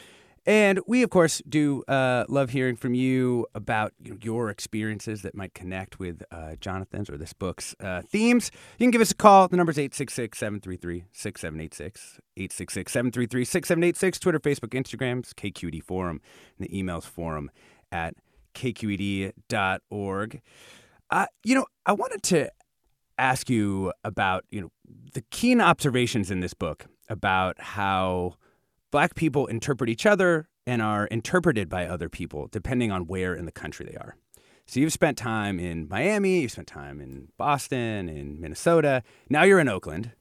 [0.44, 5.22] And we, of course, do uh, love hearing from you about you know, your experiences
[5.22, 8.50] that might connect with uh, Jonathan's or this book's uh, themes.
[8.76, 9.48] You can give us a call.
[9.48, 12.20] The number is 866 733 6786.
[12.36, 14.18] 866 733 6786.
[14.18, 16.20] Twitter, Facebook, Instagrams, KQED Forum.
[16.58, 17.50] And the email's forum
[17.90, 18.12] at
[18.54, 20.42] kqed.org.
[21.10, 22.50] Uh, you know, I wanted to
[23.18, 24.70] ask you about, you know,
[25.12, 28.34] the keen observations in this book about how
[28.90, 33.44] black people interpret each other and are interpreted by other people depending on where in
[33.44, 34.16] the country they are.
[34.66, 39.02] So you've spent time in Miami, you've spent time in Boston, in Minnesota.
[39.28, 40.12] Now you're in Oakland.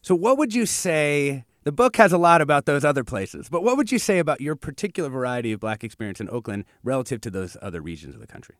[0.00, 1.44] So what would you say?
[1.64, 4.40] The book has a lot about those other places, but what would you say about
[4.40, 8.28] your particular variety of black experience in Oakland relative to those other regions of the
[8.28, 8.54] country?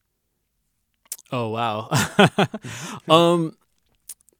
[1.32, 1.88] Oh wow.
[3.08, 3.56] um,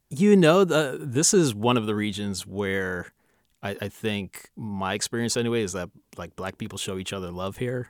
[0.09, 3.11] you know, the, this is one of the regions where
[3.61, 7.57] I, I, think my experience anyway is that like black people show each other love
[7.57, 7.89] here.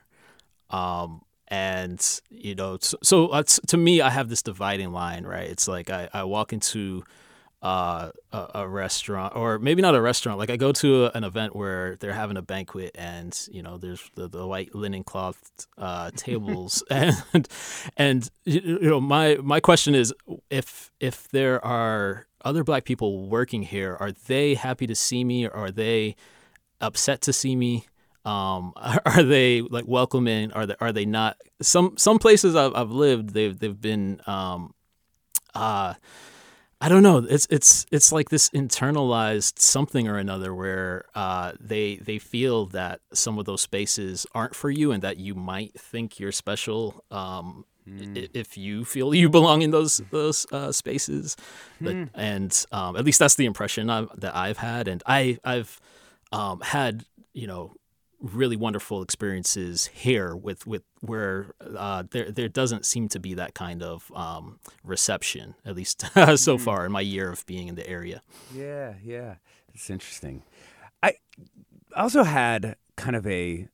[0.70, 5.48] Um, and you know, so, so uh, to me, I have this dividing line, right?
[5.48, 7.04] It's like I, I walk into
[7.62, 10.38] uh, a, a, restaurant, or maybe not a restaurant.
[10.38, 13.78] Like I go to a, an event where they're having a banquet, and you know,
[13.78, 17.48] there's the, the white linen cloth uh, tables, and
[17.96, 20.14] and you know, my my question is,
[20.50, 25.46] if if there are other Black people working here, are they happy to see me,
[25.46, 26.14] or are they
[26.80, 27.86] upset to see me?
[28.24, 30.52] Um, are, are they like welcoming?
[30.52, 31.36] Are they are they not?
[31.60, 34.74] Some some places I've, I've lived, they've they've been um,
[35.56, 35.94] uh,
[36.80, 37.18] I don't know.
[37.18, 43.00] It's it's it's like this internalized something or another where uh, they they feel that
[43.12, 47.64] some of those spaces aren't for you, and that you might think you're special um,
[47.88, 48.28] mm.
[48.32, 51.36] if you feel you belong in those those uh, spaces.
[51.80, 52.10] But, mm.
[52.14, 55.80] and um, at least that's the impression I've, that I've had, and I I've
[56.30, 57.72] um, had you know
[58.20, 63.54] really wonderful experiences here with with where uh, there there doesn't seem to be that
[63.54, 66.60] kind of um, reception at least so mm.
[66.60, 68.22] far in my year of being in the area.
[68.54, 69.36] Yeah, yeah,
[69.74, 70.42] it's interesting.
[71.02, 71.14] I
[71.96, 73.68] also had kind of a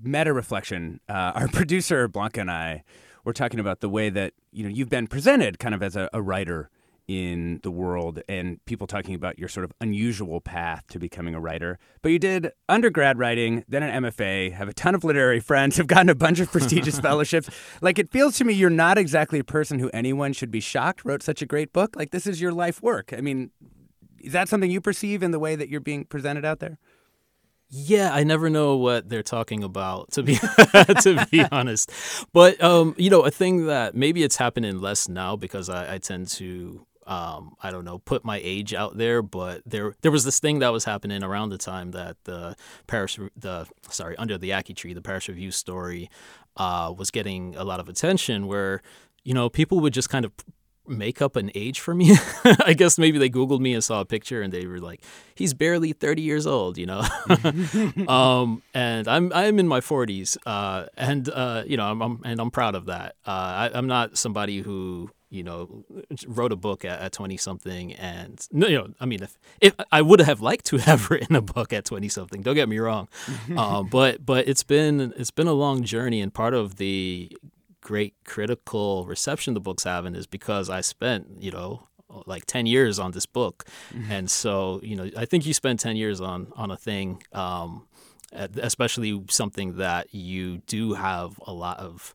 [0.00, 1.00] meta reflection.
[1.08, 2.84] Uh, our producer Blanca and I
[3.24, 6.08] were talking about the way that you know you've been presented kind of as a,
[6.12, 6.70] a writer
[7.10, 11.40] in the world and people talking about your sort of unusual path to becoming a
[11.40, 11.76] writer.
[12.02, 15.88] But you did undergrad writing, then an MFA, have a ton of literary friends, have
[15.88, 17.50] gotten a bunch of prestigious fellowships.
[17.80, 21.04] Like it feels to me you're not exactly a person who anyone should be shocked
[21.04, 21.96] wrote such a great book.
[21.96, 23.12] Like this is your life work.
[23.12, 23.50] I mean,
[24.20, 26.78] is that something you perceive in the way that you're being presented out there?
[27.70, 30.36] Yeah, I never know what they're talking about to be
[31.02, 31.90] to be honest.
[32.32, 35.98] But um, you know, a thing that maybe it's happening less now because I, I
[35.98, 40.22] tend to um, I don't know, put my age out there, but there there was
[40.22, 42.54] this thing that was happening around the time that the
[42.86, 46.08] Paris the sorry under the Ackee tree, the Paris Review story
[46.56, 48.80] uh, was getting a lot of attention, where
[49.24, 50.32] you know people would just kind of
[50.86, 52.16] make up an age for me.
[52.44, 55.02] I guess maybe they Googled me and saw a picture and they were like,
[55.36, 57.04] he's barely 30 years old, you know?
[58.08, 60.36] um, and I'm, I'm in my 40s.
[60.44, 63.14] Uh, and, uh, you know, I'm, I'm, and I'm proud of that.
[63.24, 65.84] Uh, I'm not somebody who you know,
[66.26, 67.92] wrote a book at, 20 something.
[67.94, 71.40] And, you know, I mean, if, if I would have liked to have written a
[71.40, 73.08] book at 20 something, don't get me wrong.
[73.56, 76.20] um, but, but it's been, it's been a long journey.
[76.20, 77.36] And part of the
[77.80, 81.86] great critical reception the book's having is because I spent, you know,
[82.26, 83.64] like 10 years on this book.
[83.94, 84.12] Mm-hmm.
[84.12, 87.86] And so, you know, I think you spend 10 years on, on a thing, um,
[88.32, 92.14] especially something that you do have a lot of,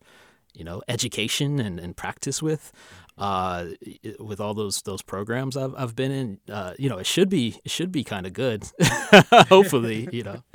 [0.54, 2.72] you know, education and, and practice with
[3.18, 3.66] uh,
[4.18, 7.60] with all those those programs I've I've been in, uh, you know, it should be
[7.64, 8.64] it should be kind of good.
[9.48, 10.42] Hopefully, you know.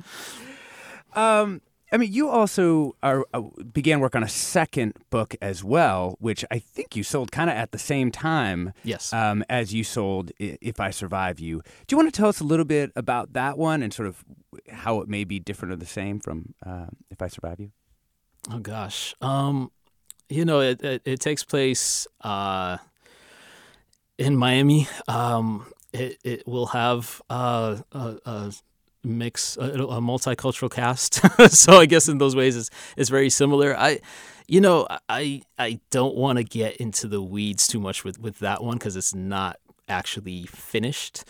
[1.14, 3.42] Um, I mean, you also are, uh,
[3.74, 7.58] began work on a second book as well, which I think you sold kind of
[7.58, 8.72] at the same time.
[8.86, 9.12] Yes.
[9.12, 12.46] Um, as you sold "If I Survive You." Do you want to tell us a
[12.46, 14.24] little bit about that one and sort of
[14.70, 17.72] how it may be different or the same from uh, If I Survive You?
[18.50, 19.70] Oh gosh, um,
[20.32, 22.78] you know, it it, it takes place uh,
[24.18, 24.88] in Miami.
[25.08, 28.54] Um, it it will have uh, a, a
[29.04, 31.22] mix, a, a multicultural cast.
[31.52, 33.78] so I guess in those ways, it's it's very similar.
[33.78, 34.00] I,
[34.48, 38.40] you know, I I don't want to get into the weeds too much with with
[38.40, 39.58] that one because it's not
[39.92, 41.24] actually finished.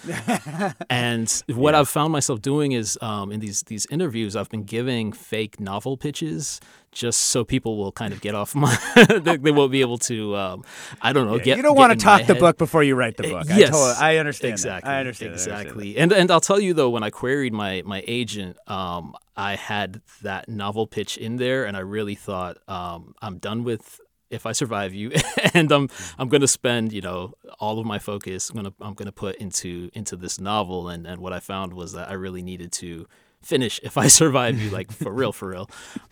[0.90, 1.80] and what yeah.
[1.80, 5.98] I've found myself doing is um, in these these interviews, I've been giving fake novel
[5.98, 8.78] pitches just so people will kind of get off my
[9.24, 10.64] they, they, won't be able to um,
[11.02, 13.16] I don't know yeah, get you don't want to talk the book before you write
[13.16, 13.46] the book.
[13.48, 14.88] yes, I, totally, I understand exactly.
[14.88, 14.96] That.
[14.96, 15.98] I understand exactly.
[15.98, 20.02] And and I'll tell you though, when I queried my my agent, um, I had
[20.22, 24.00] that novel pitch in there, and I really thought um, I'm done with
[24.32, 25.12] if I survive you,
[25.54, 28.74] and I'm I'm going to spend you know all of my focus I'm going to
[28.82, 32.14] I'm to put into into this novel, and and what I found was that I
[32.14, 33.08] really needed to
[33.42, 35.70] finish if I survive you, like for real, for real,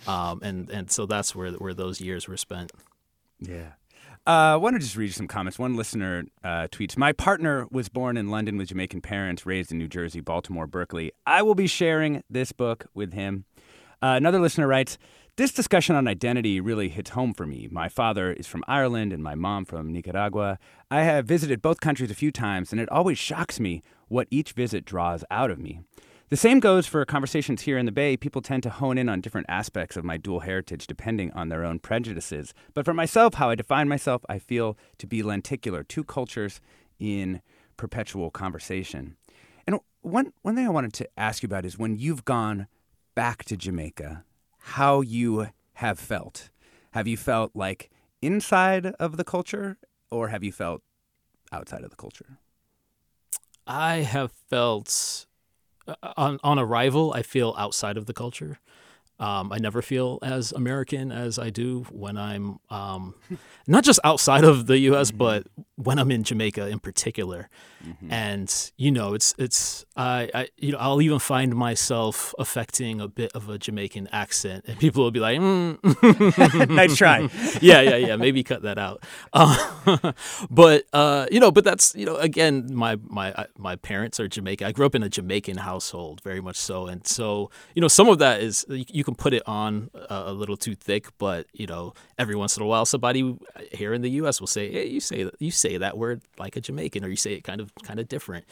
[0.07, 2.71] um, and and so that's where where those years were spent.
[3.39, 3.73] Yeah.
[4.27, 5.57] Uh, I want to just read you some comments.
[5.57, 9.79] One listener uh, tweets My partner was born in London with Jamaican parents, raised in
[9.79, 11.13] New Jersey, Baltimore, Berkeley.
[11.25, 13.45] I will be sharing this book with him.
[14.03, 14.97] Uh, another listener writes
[15.39, 17.69] this discussion on identity really hits home for me.
[17.71, 20.59] My father is from Ireland and my mom from Nicaragua.
[20.91, 24.51] I have visited both countries a few times, and it always shocks me what each
[24.51, 25.79] visit draws out of me.
[26.27, 28.17] The same goes for conversations here in the Bay.
[28.17, 31.63] People tend to hone in on different aspects of my dual heritage depending on their
[31.63, 32.53] own prejudices.
[32.73, 36.59] But for myself, how I define myself, I feel to be lenticular, two cultures
[36.99, 37.41] in
[37.77, 39.15] perpetual conversation.
[39.65, 42.67] And one, one thing I wanted to ask you about is when you've gone
[43.15, 44.25] back to Jamaica
[44.59, 46.49] how you have felt.
[46.91, 47.89] Have you felt like
[48.21, 49.77] inside of the culture
[50.11, 50.81] or have you felt
[51.51, 52.37] outside of the culture?
[53.65, 55.25] I have felt
[55.87, 58.59] uh, on on arrival I feel outside of the culture.
[59.19, 63.15] Um, I never feel as American as I do when I'm um,
[63.67, 65.17] not just outside of the U.S., mm-hmm.
[65.17, 65.47] but
[65.81, 67.49] when I'm in Jamaica in particular.
[67.85, 68.11] Mm-hmm.
[68.11, 73.07] And you know, it's it's I, I you know I'll even find myself affecting a
[73.07, 76.69] bit of a Jamaican accent, and people will be like, mm.
[76.69, 77.19] "Nice try."
[77.61, 78.15] yeah, yeah, yeah.
[78.17, 79.03] Maybe cut that out.
[79.31, 80.11] Uh,
[80.51, 84.67] but uh, you know, but that's you know, again, my my my parents are Jamaican.
[84.67, 88.09] I grew up in a Jamaican household, very much so, and so you know, some
[88.09, 91.65] of that is you can put it on a, a little too thick, but you
[91.65, 93.37] know, every once in a while, somebody
[93.71, 94.41] here in the U.S.
[94.41, 97.33] will say, "Hey, you say you say that word like a Jamaican, or you say
[97.33, 98.45] it kind of kind of different."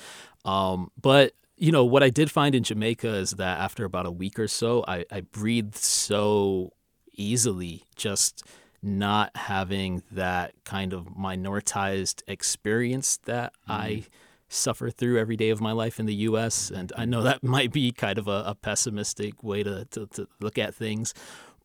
[0.46, 4.12] Um, but you know what I did find in Jamaica is that after about a
[4.12, 6.74] week or so, I, I breathed so
[7.16, 8.44] easily, just
[8.82, 13.74] not having that kind of minoritized experience that mm.
[13.74, 14.04] I
[14.50, 16.70] suffer through every day of my life in the U.S.
[16.70, 20.28] And I know that might be kind of a, a pessimistic way to, to, to
[20.40, 21.14] look at things,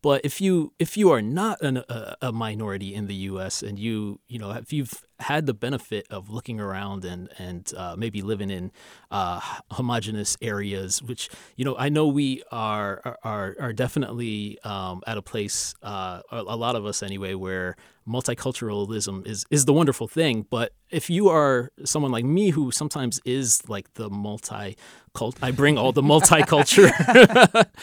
[0.03, 3.63] but if you if you are not an, a, a, minority in the U.S.
[3.63, 7.95] and you you know if you've had the benefit of looking around and and uh,
[7.97, 8.73] maybe living in
[9.13, 9.41] uh,
[9.71, 15.23] homogenous areas, which you know I know we are are are definitely um, at a
[15.23, 17.77] place uh, a, lot of us anyway where
[18.07, 20.47] multiculturalism is is the wonderful thing.
[20.51, 24.77] But if you are someone like me who sometimes is like the multi
[25.15, 26.91] cult I bring all the multiculture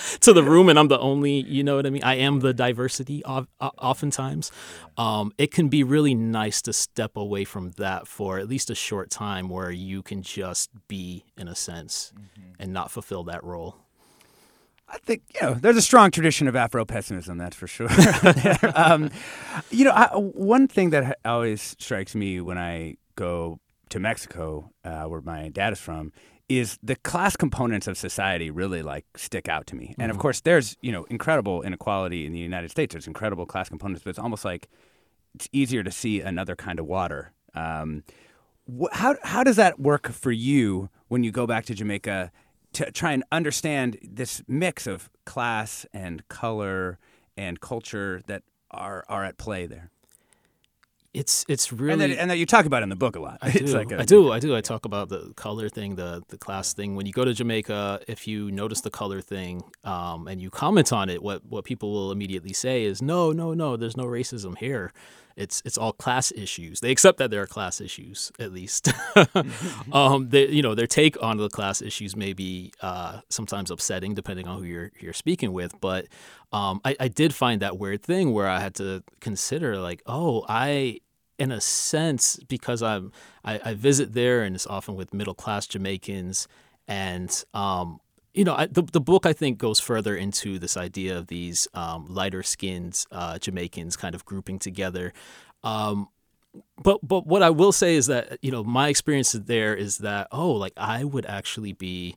[0.19, 2.03] to the room and I'm the only, you know what I mean?
[2.03, 4.51] I am the diversity of, oftentimes.
[4.97, 8.75] Um, it can be really nice to step away from that for at least a
[8.75, 12.51] short time where you can just be in a sense mm-hmm.
[12.59, 13.75] and not fulfill that role.
[14.91, 17.89] I think you know there's a strong tradition of Afro pessimism, that's for sure.
[18.75, 19.11] um,
[19.69, 23.59] you know, I, one thing that always strikes me when I go
[23.89, 26.11] to Mexico, uh, where my dad is from,
[26.47, 29.93] is the class components of society really like stick out to me.
[29.99, 30.21] And of mm-hmm.
[30.21, 32.93] course, there's you know incredible inequality in the United States.
[32.93, 34.67] There's incredible class components, but it's almost like
[35.35, 37.33] it's easier to see another kind of water.
[37.53, 38.03] Um,
[38.67, 42.31] wh- how how does that work for you when you go back to Jamaica
[42.73, 46.97] to try and understand this mix of class and color
[47.37, 49.91] and culture that are are at play there?
[51.13, 53.39] It's it's really and that, and that, you talk about in the book a lot.
[53.41, 54.55] I do, like a, I do, I do.
[54.55, 56.95] I talk about the color thing, the the class thing.
[56.95, 60.93] When you go to Jamaica, if you notice the color thing um, and you comment
[60.93, 63.75] on it, what what people will immediately say is, "No, no, no.
[63.75, 64.93] There's no racism here.
[65.39, 66.81] It's it's all class issues.
[66.81, 68.89] They accept that there are class issues, at least.
[69.93, 74.13] um, they, you know, their take on the class issues may be uh, sometimes upsetting,
[74.13, 75.79] depending on who you're you're speaking with.
[75.79, 76.07] But
[76.51, 80.45] um, I, I did find that weird thing where I had to consider, like, oh,
[80.49, 80.99] I
[81.37, 83.13] in a sense, because I'm
[83.45, 86.49] I, I visit there and it's often with middle class Jamaicans,
[86.85, 88.01] and um,
[88.39, 91.67] you know, I, the the book I think goes further into this idea of these
[91.73, 95.11] um, lighter skinned uh, Jamaicans kind of grouping together.
[95.61, 96.07] Um,
[96.81, 100.27] but but what I will say is that you know my experience there is that
[100.31, 102.15] oh like I would actually be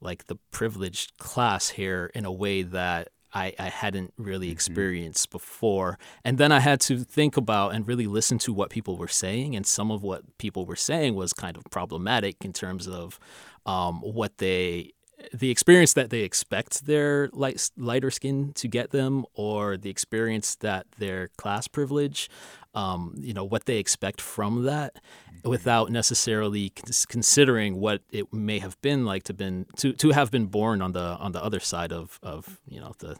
[0.00, 4.52] like the privileged class here in a way that I, I hadn't really Mm-hmm.
[4.52, 5.98] experienced before.
[6.24, 9.56] And then I had to think about and really listen to what people were saying.
[9.56, 13.18] And some of what people were saying was kind of problematic in terms of
[13.64, 14.90] um, what they,
[15.32, 20.54] the experience that they expect their light, lighter skin to get them, or the experience
[20.56, 22.30] that their class privilege,
[22.74, 24.96] um, you know, what they expect from that
[25.44, 30.30] without necessarily cons- considering what it may have been like to been to, to have
[30.30, 33.16] been born on the on the other side of, of you know the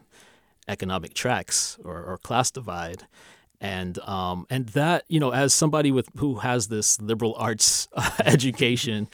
[0.67, 3.03] economic tracks or, or class divide.
[3.59, 7.87] And um, and that you know as somebody with who has this liberal arts
[8.25, 9.07] education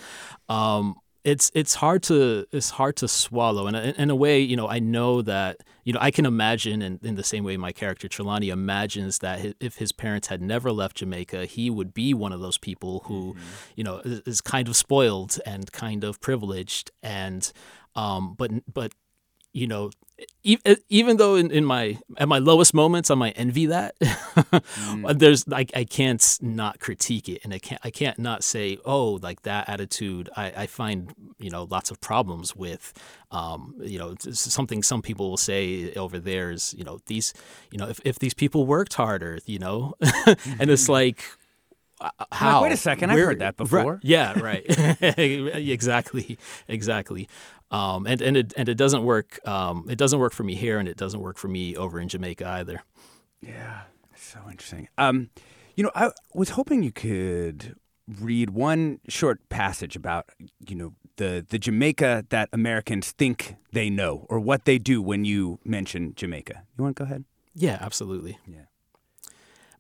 [0.47, 3.67] um, it's it's hard to it's hard to swallow.
[3.67, 6.82] And in, in a way you know I know that you know I can imagine
[6.82, 10.72] and in the same way my character Trelawney imagines that if his parents had never
[10.72, 13.36] left Jamaica he would be one of those people who
[13.76, 16.91] you know is, is kind of spoiled and kind of privileged.
[17.03, 17.51] And
[17.95, 18.93] um, but but
[19.54, 19.89] you know,
[20.43, 23.95] even though in, in my at my lowest moments I might envy that,
[25.16, 29.20] there's like I can't not critique it, and I can't I can't not say oh
[29.22, 32.93] like that attitude I, I find you know lots of problems with,
[33.32, 37.34] um, you know something some people will say over there is you know these
[37.72, 39.93] you know if if these people worked harder you know,
[40.60, 41.24] and it's like.
[42.02, 42.62] uh, How?
[42.64, 43.70] wait a second, I've heard that Right.
[43.70, 44.00] before.
[44.04, 44.64] Yeah, right.
[45.58, 46.38] exactly,
[46.68, 47.28] exactly.
[47.72, 49.39] Um, and and it and it doesn't work.
[49.47, 52.07] Um, it doesn't work for me here, and it doesn't work for me over in
[52.07, 52.84] Jamaica either.
[53.41, 53.82] Yeah,
[54.15, 54.88] so interesting.
[54.97, 55.30] Um,
[55.76, 57.76] you know, I was hoping you could
[58.20, 60.30] read one short passage about
[60.67, 65.24] you know the the Jamaica that Americans think they know, or what they do when
[65.24, 66.63] you mention Jamaica.
[66.78, 67.26] You want to go ahead?
[67.53, 68.39] Yeah, absolutely.
[68.47, 68.61] Yeah.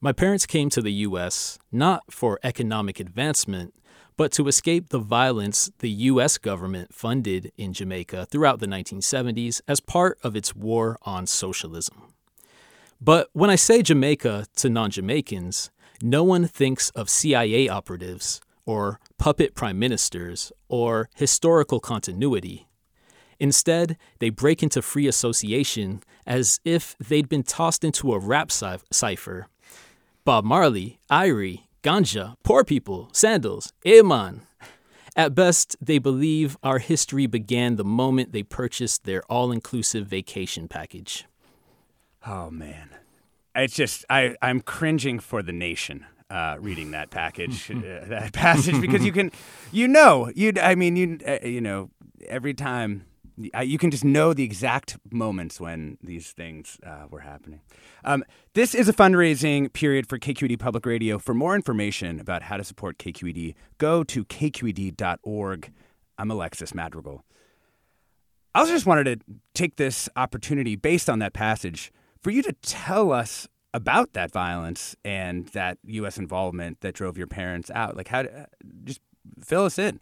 [0.01, 1.59] My parents came to the U.S.
[1.71, 3.73] not for economic advancement,
[4.19, 6.37] but to escape the violence the U.S.
[6.37, 12.03] government funded in Jamaica throughout the 1970s as part of its war on socialism.
[12.99, 18.99] But when I say Jamaica to non Jamaicans, no one thinks of CIA operatives or
[19.17, 22.67] puppet prime ministers or historical continuity.
[23.39, 29.47] Instead, they break into free association as if they'd been tossed into a rap cipher.
[30.25, 34.41] Bob Marley, Irie, Ganja, Poor People, Sandals, Eman.
[35.15, 40.67] At best, they believe our history began the moment they purchased their all inclusive vacation
[40.67, 41.25] package.
[42.25, 42.89] Oh man,
[43.55, 46.05] it's just I I'm cringing for the nation.
[46.29, 49.31] Uh, reading that package, uh, that passage, because you can,
[49.71, 50.53] you know, you.
[50.61, 51.89] I mean, you, uh, you know,
[52.27, 53.05] every time
[53.55, 57.61] uh, you can just know the exact moments when these things uh, were happening.
[58.03, 58.23] Um,
[58.53, 61.17] this is a fundraising period for KQED Public Radio.
[61.19, 65.71] For more information about how to support KQED, go to kqed.org.
[66.17, 67.23] I'm Alexis Madrigal.
[68.53, 72.53] I also just wanted to take this opportunity, based on that passage, for you to
[72.61, 76.17] tell us about that violence and that U.S.
[76.17, 77.95] involvement that drove your parents out.
[77.95, 78.25] Like, how?
[78.83, 79.01] Just
[79.41, 79.99] fill us in.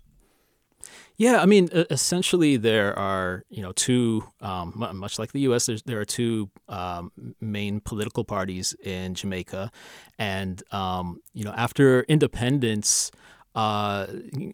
[1.18, 5.68] Yeah, I mean, essentially, there are you know two, um, much like the U.S.
[5.86, 7.12] There are two um,
[7.42, 9.72] main political parties in Jamaica,
[10.20, 13.10] and um, you know after independence,
[13.56, 14.06] uh,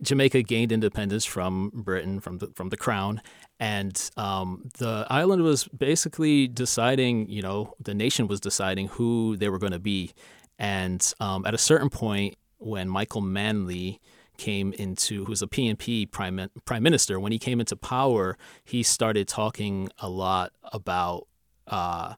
[0.01, 3.21] Jamaica gained independence from Britain from the from the Crown,
[3.59, 7.28] and um, the island was basically deciding.
[7.30, 10.13] You know, the nation was deciding who they were going to be,
[10.57, 13.99] and um, at a certain point, when Michael Manley
[14.38, 19.27] came into, who's a PNP prime, prime minister, when he came into power, he started
[19.27, 21.27] talking a lot about
[21.67, 22.15] uh,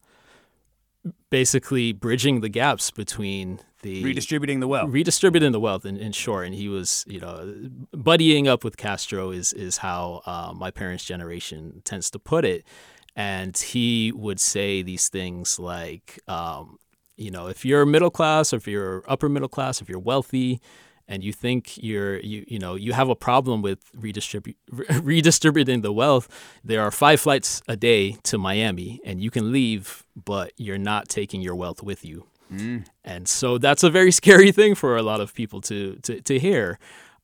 [1.30, 4.90] basically bridging the gaps between the Redistributing the wealth.
[4.90, 7.54] redistributing the wealth in, in short and he was you know
[7.94, 12.66] buddying up with castro is is how uh, my parents generation tends to put it
[13.16, 16.80] and he would say these things like um,
[17.16, 20.60] you know if you're middle class or if you're upper middle class if you're wealthy
[21.08, 24.56] and you think you're you you know you have a problem with redistribu-
[25.04, 26.28] redistributing the wealth
[26.64, 31.08] there are five flights a day to Miami and you can leave but you're not
[31.10, 32.26] taking your wealth with you
[33.04, 36.40] and so that's a very scary thing for a lot of people to to, to
[36.40, 36.78] hear.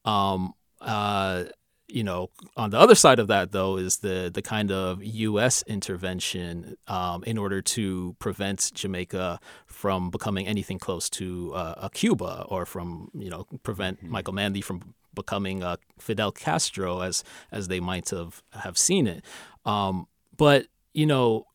[0.04, 1.44] Um, uh,
[1.88, 5.64] you know, on the other side of that, though, is the the kind of U.S.
[5.68, 9.40] intervention um, in order to prevent Jamaica
[9.82, 14.62] from becoming anything close to uh, a Cuba, or from you know prevent Michael Manley
[14.62, 19.26] from becoming a Fidel Castro as as they might have have seen it.
[19.66, 20.06] Um,
[20.38, 21.48] but you know,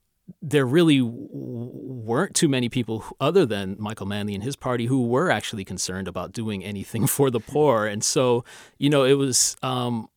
[0.43, 5.31] there really weren't too many people other than Michael Manley and his party who were
[5.31, 7.87] actually concerned about doing anything for the poor.
[7.87, 8.45] And so,
[8.77, 9.57] you know, it was.
[9.63, 10.09] Um,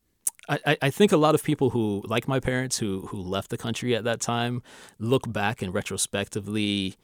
[0.51, 3.57] I, I think a lot of people who, like my parents, who who left the
[3.65, 4.63] country at that time,
[4.97, 6.95] look back and retrospectively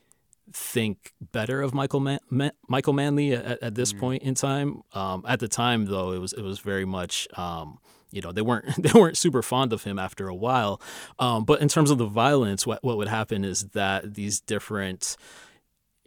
[0.52, 4.00] think better of Michael Man- Ma- Michael Manley at, at this mm-hmm.
[4.00, 4.82] point in time.
[4.94, 7.28] Um, at the time, though, it was it was very much.
[7.38, 7.80] Um,
[8.12, 10.82] you know they weren't they weren't super fond of him after a while.
[11.20, 15.18] Um, but in terms of the violence, what what would happen is that these different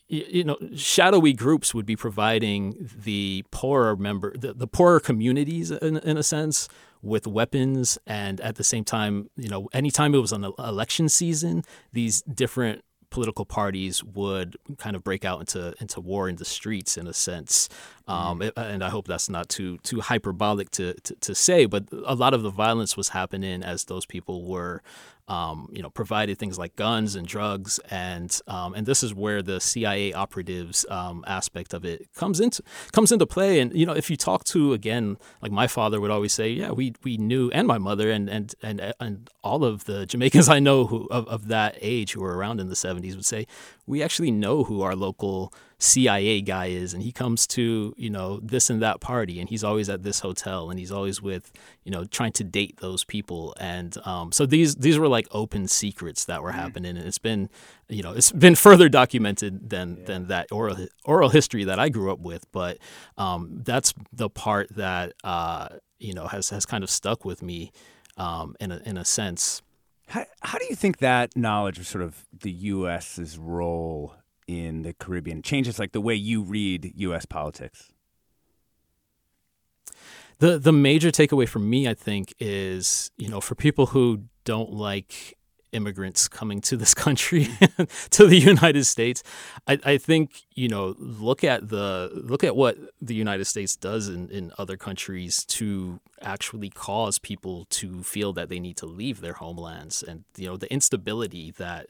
[0.09, 2.74] you know shadowy groups would be providing
[3.05, 6.66] the poorer member the, the poorer communities in, in a sense
[7.03, 11.62] with weapons and at the same time you know anytime it was an election season
[11.93, 16.96] these different political parties would kind of break out into into war in the streets
[16.96, 17.68] in a sense.
[18.06, 18.59] Um, mm-hmm.
[18.59, 22.34] and I hope that's not too too hyperbolic to, to, to say, but a lot
[22.34, 24.82] of the violence was happening as those people were
[25.28, 29.42] um, you know, provided things like guns and drugs, and um, and this is where
[29.42, 32.62] the CIA operatives um, aspect of it comes into
[32.92, 33.60] comes into play.
[33.60, 36.70] And you know, if you talk to again, like my father would always say, yeah,
[36.70, 40.60] we we knew, and my mother, and and and and all of the Jamaicans I
[40.60, 43.46] know who of, of that age who were around in the '70s would say,
[43.89, 48.41] we actually know who our local CIA guy is, and he comes to you know
[48.43, 51.53] this and that party, and he's always at this hotel, and he's always with
[51.84, 55.68] you know trying to date those people, and um, so these these were like open
[55.68, 56.57] secrets that were mm.
[56.57, 57.49] happening, and it's been
[57.89, 60.05] you know it's been further documented than yeah.
[60.05, 62.78] than that oral oral history that I grew up with, but
[63.16, 65.68] um, that's the part that uh,
[65.99, 67.70] you know has has kind of stuck with me
[68.16, 69.62] um, in a in a sense.
[70.09, 74.14] How, how do you think that knowledge of sort of the U.S.'s role
[74.46, 77.26] in the Caribbean changes like the way you read U.S.
[77.26, 77.92] politics?
[80.38, 84.72] The the major takeaway for me, I think, is you know for people who don't
[84.72, 85.36] like
[85.72, 87.48] immigrants coming to this country
[88.10, 89.22] to the United States.
[89.66, 94.08] I, I think you know look at the look at what the United States does
[94.08, 99.20] in, in other countries to actually cause people to feel that they need to leave
[99.20, 101.86] their homelands and you know the instability that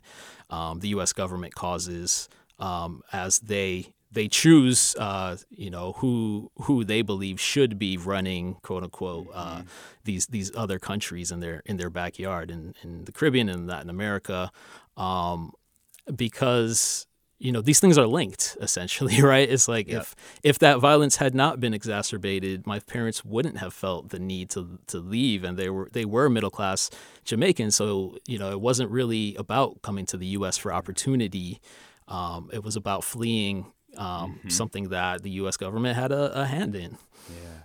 [0.51, 6.85] um, the US government causes um, as they they choose, uh, you know, who who
[6.85, 9.67] they believe should be running, quote unquote, uh, mm-hmm.
[10.05, 13.91] these these other countries in their in their backyard in, in the Caribbean and Latin
[13.91, 14.51] America,
[14.97, 15.53] um,
[16.15, 17.07] because
[17.39, 19.49] you know these things are linked essentially, right?
[19.49, 24.09] It's like if if that violence had not been exacerbated, my parents wouldn't have felt
[24.09, 26.89] the need to to leave, and they were they were middle class
[27.25, 30.57] Jamaicans, so you know it wasn't really about coming to the U.S.
[30.57, 31.61] for opportunity.
[32.09, 34.49] Um, it was about fleeing um, mm-hmm.
[34.49, 35.57] something that the U.S.
[35.57, 36.97] government had a, a hand in.
[37.29, 37.59] Yeah.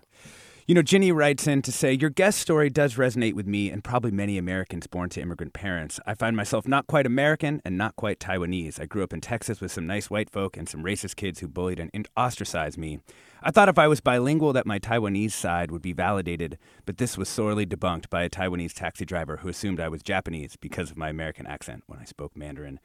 [0.66, 3.84] You know, Ginny writes in to say, Your guest story does resonate with me and
[3.84, 6.00] probably many Americans born to immigrant parents.
[6.06, 8.80] I find myself not quite American and not quite Taiwanese.
[8.80, 11.50] I grew up in Texas with some nice white folk and some racist kids who
[11.50, 13.00] bullied and ostracized me.
[13.42, 17.18] I thought if I was bilingual that my Taiwanese side would be validated, but this
[17.18, 20.98] was sorely debunked by a Taiwanese taxi driver who assumed I was Japanese because of
[20.98, 22.80] my American accent when I spoke Mandarin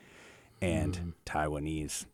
[0.60, 1.12] and mm.
[1.24, 2.06] Taiwanese.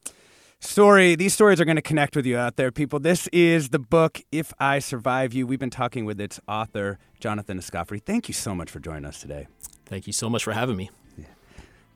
[0.64, 1.14] Story.
[1.14, 2.98] These stories are going to connect with you out there, people.
[2.98, 7.58] This is the book "If I Survive You." We've been talking with its author, Jonathan
[7.58, 8.02] Escoffery.
[8.02, 9.46] Thank you so much for joining us today.
[9.86, 10.90] Thank you so much for having me.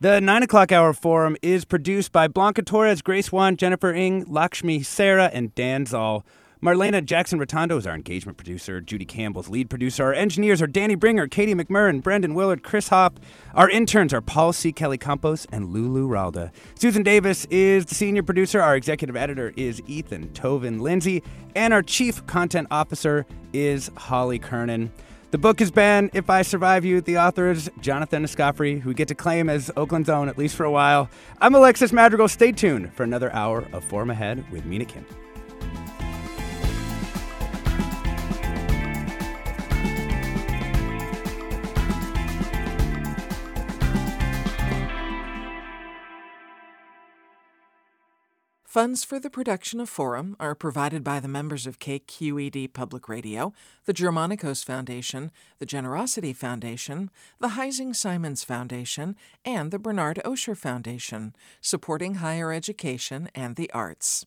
[0.00, 4.82] The 9 o'clock hour forum is produced by Blanca Torres, Grace Wan, Jennifer Ng Lakshmi
[4.82, 6.24] Sarah, and Dan Zoll.
[6.60, 8.80] Marlena Jackson Rotondo is our engagement producer.
[8.80, 10.02] Judy Campbell's lead producer.
[10.02, 13.20] Our engineers are Danny Bringer, Katie McMurrin, Brendan Willard, Chris Hop.
[13.54, 14.72] Our interns are Paul C.
[14.72, 16.50] Kelly Campos and Lulu Ralda.
[16.74, 18.60] Susan Davis is the senior producer.
[18.60, 21.22] Our executive editor is Ethan Toven Lindsey.
[21.54, 24.90] And our chief content officer is Holly Kernan.
[25.30, 27.00] The book has been If I Survive You.
[27.00, 30.56] The author is Jonathan Escoffery, who we get to claim as Oakland's own, at least
[30.56, 31.08] for a while.
[31.40, 32.26] I'm Alexis Madrigal.
[32.26, 35.06] Stay tuned for another hour of Forum Ahead with Mina Kim.
[48.68, 53.54] Funds for the production of Forum are provided by the members of KQED Public Radio,
[53.86, 57.10] the Germanacos Foundation, the Generosity Foundation,
[57.40, 64.26] the Heising Simons Foundation, and the Bernard Osher Foundation, supporting higher education and the arts.